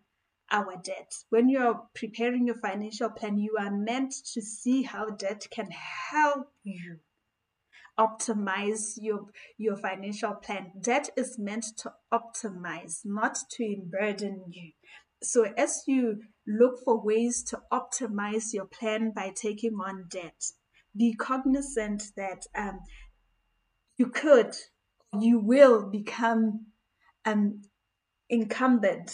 our 0.51 0.75
debt. 0.83 1.13
When 1.29 1.49
you're 1.49 1.81
preparing 1.93 2.47
your 2.47 2.57
financial 2.57 3.09
plan, 3.09 3.38
you 3.38 3.55
are 3.59 3.71
meant 3.71 4.13
to 4.33 4.41
see 4.41 4.83
how 4.83 5.09
debt 5.09 5.47
can 5.51 5.69
help 5.71 6.51
you 6.63 6.99
optimize 7.99 8.93
your 8.95 9.25
your 9.57 9.75
financial 9.75 10.33
plan. 10.33 10.71
Debt 10.79 11.09
is 11.17 11.38
meant 11.38 11.65
to 11.77 11.91
optimize, 12.13 13.01
not 13.03 13.38
to 13.51 13.75
burden 13.91 14.43
you. 14.51 14.71
So 15.21 15.43
as 15.57 15.83
you 15.85 16.21
look 16.47 16.79
for 16.85 17.03
ways 17.03 17.43
to 17.43 17.59
optimize 17.71 18.53
your 18.53 18.65
plan 18.65 19.12
by 19.13 19.31
taking 19.35 19.73
on 19.73 20.05
debt, 20.09 20.45
be 20.95 21.13
cognizant 21.13 22.03
that 22.15 22.45
um, 22.55 22.79
you 23.97 24.07
could, 24.07 24.55
you 25.19 25.39
will 25.39 25.89
become 25.89 26.67
um, 27.25 27.63
encumbered 28.31 29.12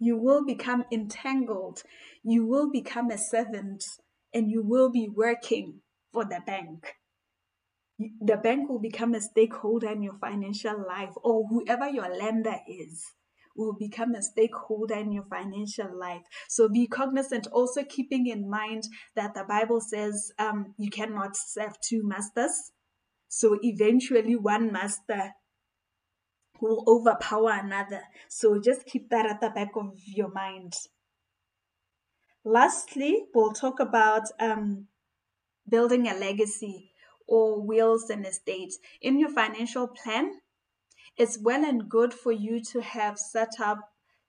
you 0.00 0.16
will 0.16 0.44
become 0.44 0.84
entangled. 0.90 1.82
You 2.24 2.46
will 2.46 2.70
become 2.70 3.10
a 3.10 3.18
servant 3.18 3.84
and 4.34 4.50
you 4.50 4.62
will 4.62 4.90
be 4.90 5.08
working 5.08 5.80
for 6.12 6.24
the 6.24 6.40
bank. 6.44 6.94
The 7.98 8.38
bank 8.38 8.70
will 8.70 8.80
become 8.80 9.14
a 9.14 9.20
stakeholder 9.20 9.92
in 9.92 10.02
your 10.02 10.16
financial 10.18 10.86
life, 10.88 11.12
or 11.22 11.46
whoever 11.48 11.86
your 11.86 12.08
lender 12.08 12.56
is 12.66 13.04
will 13.54 13.74
become 13.78 14.14
a 14.14 14.22
stakeholder 14.22 14.94
in 14.94 15.12
your 15.12 15.26
financial 15.28 15.98
life. 15.98 16.22
So 16.48 16.70
be 16.70 16.86
cognizant, 16.86 17.46
also 17.52 17.82
keeping 17.84 18.26
in 18.26 18.48
mind 18.48 18.84
that 19.16 19.34
the 19.34 19.44
Bible 19.44 19.82
says 19.82 20.32
um, 20.38 20.74
you 20.78 20.88
cannot 20.88 21.36
serve 21.36 21.74
two 21.86 22.00
masters. 22.02 22.72
So 23.28 23.58
eventually, 23.62 24.34
one 24.34 24.72
master 24.72 25.34
will 26.60 26.84
overpower 26.86 27.52
another. 27.52 28.02
So 28.28 28.60
just 28.60 28.86
keep 28.86 29.10
that 29.10 29.26
at 29.26 29.40
the 29.40 29.50
back 29.50 29.70
of 29.76 29.98
your 30.06 30.30
mind. 30.30 30.74
Lastly, 32.44 33.26
we'll 33.34 33.52
talk 33.52 33.80
about 33.80 34.22
um, 34.38 34.86
building 35.68 36.08
a 36.08 36.14
legacy 36.14 36.92
or 37.28 37.60
wills 37.60 38.10
and 38.10 38.26
estates. 38.26 38.78
In 39.00 39.18
your 39.18 39.30
financial 39.30 39.88
plan, 39.88 40.40
it's 41.16 41.38
well 41.38 41.64
and 41.64 41.88
good 41.88 42.14
for 42.14 42.32
you 42.32 42.62
to 42.72 42.80
have 42.80 43.18
set 43.18 43.60
up 43.60 43.78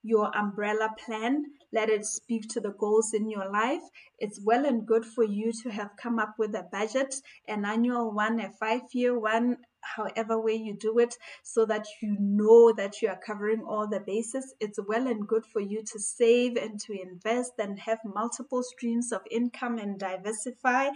your 0.02 0.36
umbrella 0.36 0.90
plan. 0.98 1.44
Let 1.72 1.88
it 1.88 2.04
speak 2.04 2.48
to 2.50 2.60
the 2.60 2.72
goals 2.72 3.14
in 3.14 3.30
your 3.30 3.50
life. 3.50 3.82
It's 4.18 4.40
well 4.44 4.66
and 4.66 4.86
good 4.86 5.06
for 5.06 5.24
you 5.24 5.52
to 5.62 5.70
have 5.70 5.96
come 5.96 6.18
up 6.18 6.34
with 6.38 6.54
a 6.54 6.64
budget, 6.70 7.14
an 7.48 7.64
annual 7.64 8.12
one, 8.12 8.40
a 8.40 8.50
five 8.50 8.82
year 8.92 9.18
one, 9.18 9.58
however 9.82 10.40
way 10.40 10.54
you 10.54 10.74
do 10.74 10.98
it 10.98 11.16
so 11.42 11.64
that 11.66 11.86
you 12.00 12.16
know 12.18 12.72
that 12.72 13.02
you 13.02 13.08
are 13.08 13.20
covering 13.24 13.62
all 13.62 13.86
the 13.86 14.00
bases. 14.00 14.54
It's 14.60 14.78
well 14.86 15.06
and 15.06 15.26
good 15.26 15.44
for 15.44 15.60
you 15.60 15.82
to 15.82 15.98
save 15.98 16.56
and 16.56 16.80
to 16.80 17.00
invest 17.00 17.52
and 17.58 17.78
have 17.80 17.98
multiple 18.04 18.62
streams 18.62 19.12
of 19.12 19.22
income 19.30 19.78
and 19.78 19.98
diversify 19.98 20.90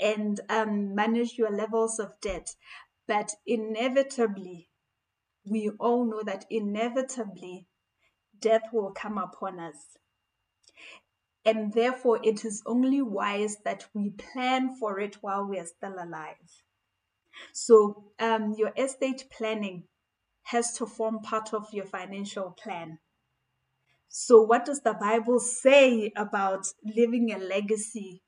and 0.00 0.40
um, 0.48 0.94
manage 0.94 1.36
your 1.36 1.50
levels 1.50 1.98
of 1.98 2.12
debt. 2.20 2.54
But 3.06 3.32
inevitably 3.46 4.68
we 5.44 5.70
all 5.80 6.04
know 6.04 6.22
that 6.22 6.44
inevitably 6.50 7.66
death 8.38 8.64
will 8.72 8.92
come 8.92 9.18
upon 9.18 9.58
us. 9.58 9.76
And 11.44 11.72
therefore 11.72 12.20
it 12.22 12.44
is 12.44 12.62
only 12.66 13.00
wise 13.00 13.56
that 13.64 13.86
we 13.94 14.10
plan 14.10 14.76
for 14.76 15.00
it 15.00 15.16
while 15.22 15.46
we 15.46 15.58
are 15.58 15.66
still 15.66 15.94
alive 15.98 16.36
so 17.52 18.04
um, 18.18 18.54
your 18.56 18.72
estate 18.76 19.24
planning 19.30 19.84
has 20.44 20.72
to 20.72 20.86
form 20.86 21.20
part 21.20 21.52
of 21.52 21.66
your 21.72 21.84
financial 21.84 22.50
plan. 22.62 22.98
So, 24.08 24.40
what 24.40 24.64
does 24.64 24.80
the 24.80 24.94
Bible 24.94 25.38
say 25.38 26.10
about 26.16 26.66
leaving 26.82 27.30
a 27.32 27.38
legacy? 27.38 28.22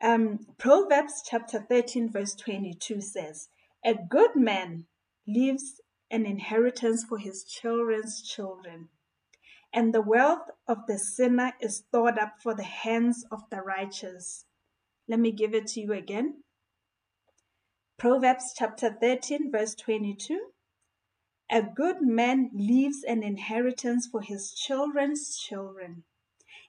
Um, 0.00 0.46
Proverbs 0.58 1.22
chapter 1.28 1.60
13, 1.60 2.10
verse 2.10 2.34
22 2.34 3.00
says, 3.02 3.48
A 3.84 3.94
good 3.94 4.34
man 4.34 4.86
leaves 5.26 5.80
an 6.10 6.24
inheritance 6.24 7.04
for 7.04 7.18
his 7.18 7.44
children's 7.44 8.22
children, 8.22 8.88
and 9.72 9.92
the 9.92 10.00
wealth 10.00 10.48
of 10.66 10.86
the 10.86 10.98
sinner 10.98 11.52
is 11.60 11.78
stored 11.78 12.18
up 12.18 12.34
for 12.42 12.54
the 12.54 12.62
hands 12.62 13.24
of 13.30 13.42
the 13.50 13.60
righteous. 13.60 14.46
Let 15.08 15.20
me 15.20 15.32
give 15.32 15.54
it 15.54 15.66
to 15.68 15.80
you 15.80 15.92
again. 15.92 16.42
Proverbs 17.98 18.52
chapter 18.54 18.90
13, 18.92 19.50
verse 19.50 19.74
22. 19.74 20.50
A 21.50 21.62
good 21.62 22.02
man 22.02 22.50
leaves 22.52 23.02
an 23.02 23.22
inheritance 23.22 24.06
for 24.06 24.20
his 24.20 24.52
children's 24.52 25.38
children, 25.38 26.04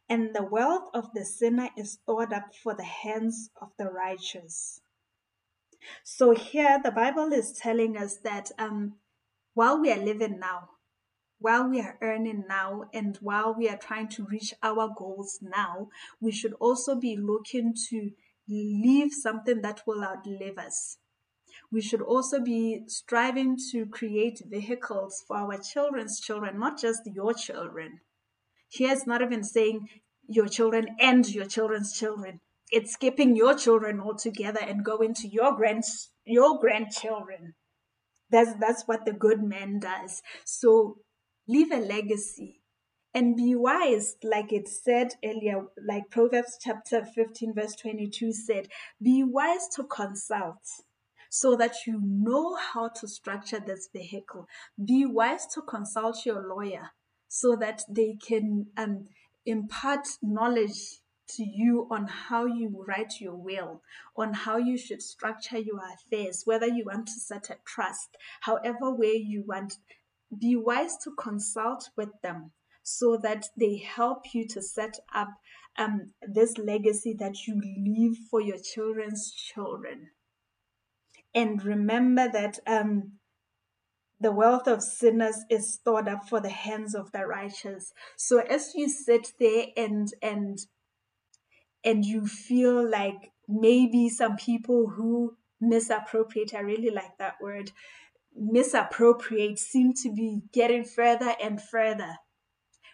and 0.07 0.33
the 0.33 0.45
wealth 0.45 0.89
of 0.93 1.11
the 1.13 1.25
sinner 1.25 1.67
is 1.75 1.91
stored 1.91 2.31
up 2.31 2.55
for 2.55 2.73
the 2.73 2.85
hands 2.85 3.49
of 3.61 3.73
the 3.77 3.89
righteous. 3.91 4.79
So 6.01 6.31
here 6.31 6.79
the 6.81 6.91
Bible 6.91 7.33
is 7.33 7.51
telling 7.51 7.97
us 7.97 8.15
that 8.23 8.53
um, 8.57 8.95
while 9.53 9.81
we 9.81 9.91
are 9.91 9.99
living 9.99 10.39
now, 10.39 10.69
while 11.39 11.67
we 11.67 11.81
are 11.81 11.97
earning 12.01 12.45
now, 12.47 12.85
and 12.93 13.17
while 13.17 13.53
we 13.53 13.67
are 13.67 13.77
trying 13.77 14.07
to 14.11 14.23
reach 14.23 14.53
our 14.63 14.87
goals 14.97 15.39
now, 15.41 15.89
we 16.21 16.31
should 16.31 16.53
also 16.53 16.95
be 16.95 17.17
looking 17.17 17.73
to 17.89 18.11
leave 18.47 19.11
something 19.11 19.61
that 19.61 19.81
will 19.85 20.01
outlive 20.05 20.57
us 20.57 20.99
we 21.71 21.81
should 21.81 22.01
also 22.01 22.39
be 22.39 22.83
striving 22.87 23.57
to 23.71 23.85
create 23.85 24.41
vehicles 24.45 25.23
for 25.27 25.37
our 25.37 25.57
children's 25.57 26.19
children, 26.19 26.59
not 26.59 26.79
just 26.79 27.01
your 27.05 27.33
children. 27.33 27.99
Here 28.69 28.91
it's 28.91 29.07
not 29.07 29.21
even 29.21 29.43
saying 29.43 29.87
your 30.27 30.47
children 30.47 30.95
and 30.99 31.27
your 31.29 31.45
children's 31.45 31.97
children. 31.97 32.39
It's 32.71 32.93
skipping 32.93 33.35
your 33.35 33.55
children 33.55 33.99
altogether 33.99 34.59
and 34.61 34.83
going 34.83 35.13
to 35.15 35.27
your 35.27 35.55
grand 35.55 35.83
your 36.25 36.59
grandchildren. 36.59 37.55
That's 38.29 38.53
that's 38.59 38.83
what 38.87 39.05
the 39.05 39.13
good 39.13 39.41
man 39.41 39.79
does. 39.79 40.21
So 40.45 40.97
leave 41.47 41.71
a 41.71 41.77
legacy 41.77 42.61
and 43.13 43.35
be 43.35 43.55
wise, 43.55 44.15
like 44.21 44.51
it 44.51 44.67
said 44.67 45.15
earlier, 45.23 45.65
like 45.83 46.11
Proverbs 46.11 46.57
chapter 46.61 47.03
15, 47.05 47.53
verse 47.55 47.75
22 47.75 48.31
said, 48.33 48.67
be 49.01 49.23
wise 49.23 49.67
to 49.75 49.83
consult 49.85 50.59
so 51.29 51.55
that 51.55 51.75
you 51.85 51.99
know 52.03 52.55
how 52.55 52.89
to 52.89 53.07
structure 53.07 53.59
this 53.59 53.89
vehicle. 53.93 54.47
Be 54.83 55.05
wise 55.05 55.45
to 55.53 55.61
consult 55.61 56.25
your 56.25 56.47
lawyer 56.47 56.91
so 57.27 57.55
that 57.55 57.81
they 57.89 58.17
can 58.25 58.67
um, 58.77 59.07
impart 59.45 60.07
knowledge 60.21 61.01
to 61.29 61.43
you 61.43 61.87
on 61.91 62.07
how 62.07 62.45
you 62.45 62.85
write 62.87 63.19
your 63.19 63.35
will, 63.35 63.81
on 64.15 64.33
how 64.33 64.57
you 64.57 64.77
should 64.77 65.01
structure 65.01 65.57
your 65.57 65.79
affairs, 65.93 66.43
whether 66.45 66.67
you 66.67 66.85
want 66.85 67.07
to 67.07 67.19
set 67.19 67.49
a 67.49 67.57
trust, 67.65 68.15
however 68.41 68.93
way 68.93 69.13
you 69.13 69.43
want. 69.45 69.75
Be 70.39 70.55
wise 70.55 70.97
to 71.03 71.11
consult 71.17 71.89
with 71.97 72.09
them 72.21 72.51
so 72.83 73.17
that 73.17 73.45
they 73.57 73.77
help 73.77 74.33
you 74.33 74.47
to 74.47 74.61
set 74.61 74.97
up 75.13 75.29
um, 75.77 76.11
this 76.21 76.57
legacy 76.57 77.13
that 77.19 77.45
you 77.45 77.61
leave 77.61 78.17
for 78.29 78.41
your 78.41 78.57
children's 78.57 79.31
children. 79.33 80.09
And 81.37 81.63
remember 81.63 82.27
that 82.33 82.57
um, 82.65 83.11
the 84.19 84.31
wealth 84.31 84.67
of 84.67 84.81
sinners 84.81 85.37
is 85.51 85.71
stored 85.71 86.07
up 86.07 86.27
for 86.27 86.39
the 86.39 86.49
hands 86.49 86.95
of 86.95 87.11
the 87.11 87.27
righteous. 87.27 87.93
So 88.15 88.39
as 88.39 88.73
you 88.73 88.89
sit 88.89 89.33
there 89.39 89.67
and 89.77 90.07
and 90.23 90.57
and 91.85 92.03
you 92.03 92.25
feel 92.25 92.89
like 92.89 93.33
maybe 93.47 94.09
some 94.09 94.35
people 94.35 94.87
who 94.87 95.37
misappropriate, 95.61 96.55
I 96.55 96.61
really 96.61 96.89
like 96.89 97.19
that 97.19 97.35
word, 97.39 97.71
misappropriate 98.35 99.59
seem 99.59 99.93
to 100.01 100.11
be 100.11 100.41
getting 100.51 100.85
further 100.85 101.35
and 101.39 101.61
further. 101.61 102.15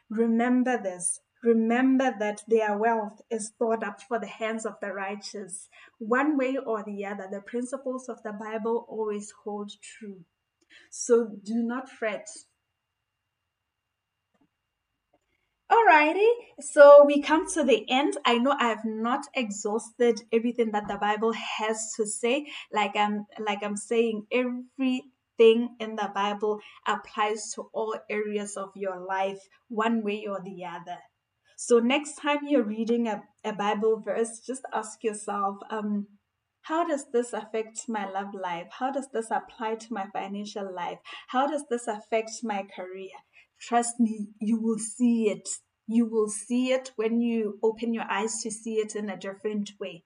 Remember 0.09 0.77
this. 0.77 1.21
Remember 1.43 2.13
that 2.19 2.41
their 2.47 2.77
wealth 2.77 3.21
is 3.29 3.47
stored 3.47 3.83
up 3.83 4.01
for 4.01 4.17
the 4.17 4.27
hands 4.27 4.65
of 4.65 4.79
the 4.79 4.93
righteous. 4.93 5.67
One 5.99 6.37
way 6.37 6.57
or 6.57 6.83
the 6.83 7.05
other, 7.05 7.27
the 7.29 7.41
principles 7.41 8.07
of 8.07 8.23
the 8.23 8.31
Bible 8.31 8.85
always 8.87 9.33
hold 9.43 9.71
true. 9.81 10.23
So 10.89 11.27
do 11.43 11.55
not 11.55 11.89
fret. 11.89 12.29
Alrighty, 15.71 16.29
so 16.61 17.03
we 17.05 17.21
come 17.21 17.49
to 17.53 17.63
the 17.63 17.89
end. 17.89 18.15
I 18.25 18.37
know 18.37 18.55
I 18.59 18.67
have 18.67 18.85
not 18.85 19.25
exhausted 19.33 20.21
everything 20.31 20.71
that 20.71 20.87
the 20.87 20.97
Bible 20.97 21.33
has 21.33 21.93
to 21.97 22.05
say. 22.05 22.47
Like 22.71 22.95
I'm 22.95 23.25
like 23.39 23.63
I'm 23.63 23.75
saying, 23.77 24.27
everything 24.31 25.75
in 25.79 25.95
the 25.95 26.11
Bible 26.13 26.59
applies 26.87 27.53
to 27.55 27.69
all 27.73 27.95
areas 28.09 28.55
of 28.55 28.69
your 28.75 28.99
life, 28.99 29.39
one 29.67 30.03
way 30.03 30.27
or 30.27 30.41
the 30.41 30.65
other. 30.65 30.99
So 31.57 31.79
next 31.79 32.15
time 32.15 32.39
you're 32.47 32.63
reading 32.63 33.07
a, 33.07 33.23
a 33.43 33.53
Bible 33.53 34.01
verse, 34.03 34.39
just 34.45 34.63
ask 34.73 35.03
yourself, 35.03 35.57
um, 35.69 36.07
how 36.63 36.87
does 36.87 37.05
this 37.11 37.33
affect 37.33 37.89
my 37.89 38.09
love 38.09 38.33
life? 38.33 38.67
How 38.71 38.91
does 38.91 39.09
this 39.13 39.29
apply 39.31 39.75
to 39.75 39.93
my 39.93 40.05
financial 40.13 40.73
life? 40.73 40.99
How 41.27 41.45
does 41.47 41.65
this 41.69 41.87
affect 41.87 42.31
my 42.43 42.63
career? 42.75 43.11
Trust 43.59 43.99
me, 43.99 44.29
you 44.39 44.61
will 44.61 44.79
see 44.79 45.29
it. 45.29 45.47
You 45.87 46.05
will 46.05 46.29
see 46.29 46.71
it 46.71 46.91
when 46.95 47.19
you 47.19 47.59
open 47.61 47.93
your 47.93 48.09
eyes 48.09 48.41
to 48.43 48.51
see 48.51 48.75
it 48.75 48.95
in 48.95 49.09
a 49.09 49.17
different 49.17 49.71
way. 49.79 50.05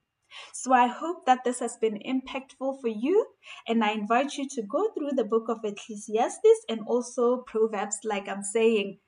So 0.54 0.74
I 0.74 0.88
hope 0.88 1.26
that 1.26 1.44
this 1.44 1.60
has 1.60 1.78
been 1.78 2.00
impactful 2.00 2.82
for 2.82 2.88
you. 2.88 3.28
And 3.68 3.84
I 3.84 3.92
invite 3.92 4.34
you 4.34 4.48
to 4.50 4.64
go 4.64 4.90
through 4.94 5.12
the 5.16 5.24
book 5.24 5.50
of 5.50 5.60
Ecclesiastes 5.64 6.66
and 6.68 6.82
also 6.88 7.44
Proverbs, 7.48 8.00
like 8.04 8.28
I'm 8.28 8.44
saying, 8.44 9.00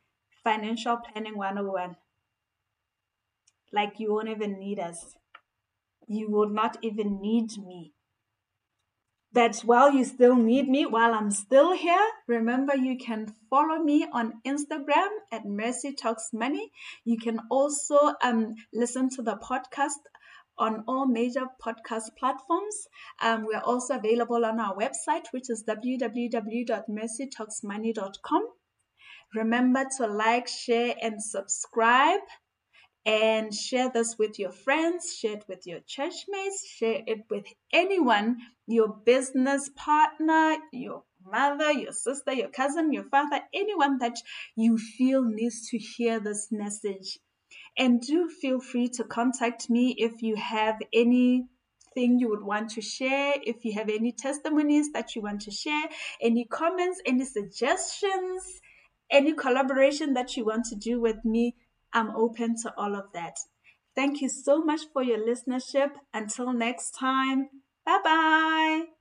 Financial 0.43 0.97
Planning 0.97 1.37
101. 1.37 1.95
Like 3.71 3.99
you 3.99 4.13
won't 4.13 4.29
even 4.29 4.59
need 4.59 4.79
us. 4.79 5.15
You 6.07 6.29
will 6.29 6.49
not 6.49 6.77
even 6.81 7.21
need 7.21 7.57
me. 7.57 7.93
But 9.31 9.59
while 9.59 9.93
you 9.93 10.05
still 10.05 10.35
need 10.35 10.67
me, 10.67 10.87
while 10.87 11.13
I'm 11.13 11.29
still 11.29 11.73
here, 11.73 12.03
remember 12.27 12.75
you 12.75 12.97
can 12.97 13.35
follow 13.47 13.77
me 13.77 14.07
on 14.11 14.41
Instagram 14.45 15.09
at 15.31 15.45
Mercy 15.45 15.93
Talks 15.93 16.31
Money. 16.33 16.71
You 17.05 17.19
can 17.19 17.39
also 17.51 18.15
um, 18.23 18.55
listen 18.73 19.07
to 19.11 19.21
the 19.21 19.35
podcast 19.35 19.99
on 20.57 20.83
all 20.87 21.05
major 21.05 21.45
podcast 21.63 22.15
platforms. 22.17 22.87
Um, 23.21 23.45
we're 23.45 23.61
also 23.61 23.97
available 23.97 24.43
on 24.43 24.59
our 24.59 24.75
website, 24.75 25.27
which 25.31 25.51
is 25.51 25.63
www.mercytalksmoney.com. 25.63 28.47
Remember 29.35 29.85
to 29.97 30.07
like, 30.07 30.47
share, 30.47 30.95
and 31.01 31.23
subscribe 31.23 32.21
and 33.09 33.51
share 33.51 33.89
this 33.89 34.17
with 34.19 34.37
your 34.37 34.51
friends, 34.51 35.17
share 35.17 35.33
it 35.33 35.45
with 35.47 35.65
your 35.65 35.79
church 35.87 36.25
mates, 36.27 36.63
share 36.67 37.01
it 37.07 37.23
with 37.27 37.45
anyone, 37.73 38.37
your 38.67 38.87
business 39.03 39.67
partner, 39.75 40.57
your 40.71 41.01
mother, 41.25 41.71
your 41.71 41.91
sister, 41.91 42.33
your 42.33 42.49
cousin, 42.49 42.93
your 42.93 43.05
father, 43.05 43.39
anyone 43.51 43.97
that 43.97 44.17
you 44.55 44.77
feel 44.77 45.23
needs 45.23 45.69
to 45.69 45.79
hear 45.79 46.19
this 46.19 46.49
message. 46.51 47.17
And 47.75 47.99
do 47.99 48.29
feel 48.29 48.61
free 48.61 48.89
to 48.89 49.03
contact 49.03 49.71
me 49.71 49.95
if 49.97 50.21
you 50.21 50.35
have 50.35 50.75
anything 50.93 51.47
you 51.95 52.29
would 52.29 52.43
want 52.43 52.69
to 52.71 52.81
share, 52.81 53.33
if 53.41 53.65
you 53.65 53.73
have 53.73 53.89
any 53.89 54.11
testimonies 54.11 54.91
that 54.91 55.15
you 55.15 55.23
want 55.23 55.41
to 55.41 55.51
share, 55.51 55.89
any 56.21 56.45
comments, 56.45 57.01
any 57.07 57.25
suggestions, 57.25 58.43
any 59.09 59.33
collaboration 59.33 60.13
that 60.13 60.37
you 60.37 60.45
want 60.45 60.65
to 60.65 60.75
do 60.75 61.01
with 61.01 61.25
me 61.25 61.55
I'm 61.93 62.15
open 62.15 62.55
to 62.63 62.73
all 62.77 62.95
of 62.95 63.11
that. 63.13 63.37
Thank 63.95 64.21
you 64.21 64.29
so 64.29 64.63
much 64.63 64.81
for 64.93 65.03
your 65.03 65.19
listenership. 65.19 65.91
Until 66.13 66.53
next 66.53 66.91
time, 66.91 67.49
bye 67.85 67.99
bye. 68.03 68.98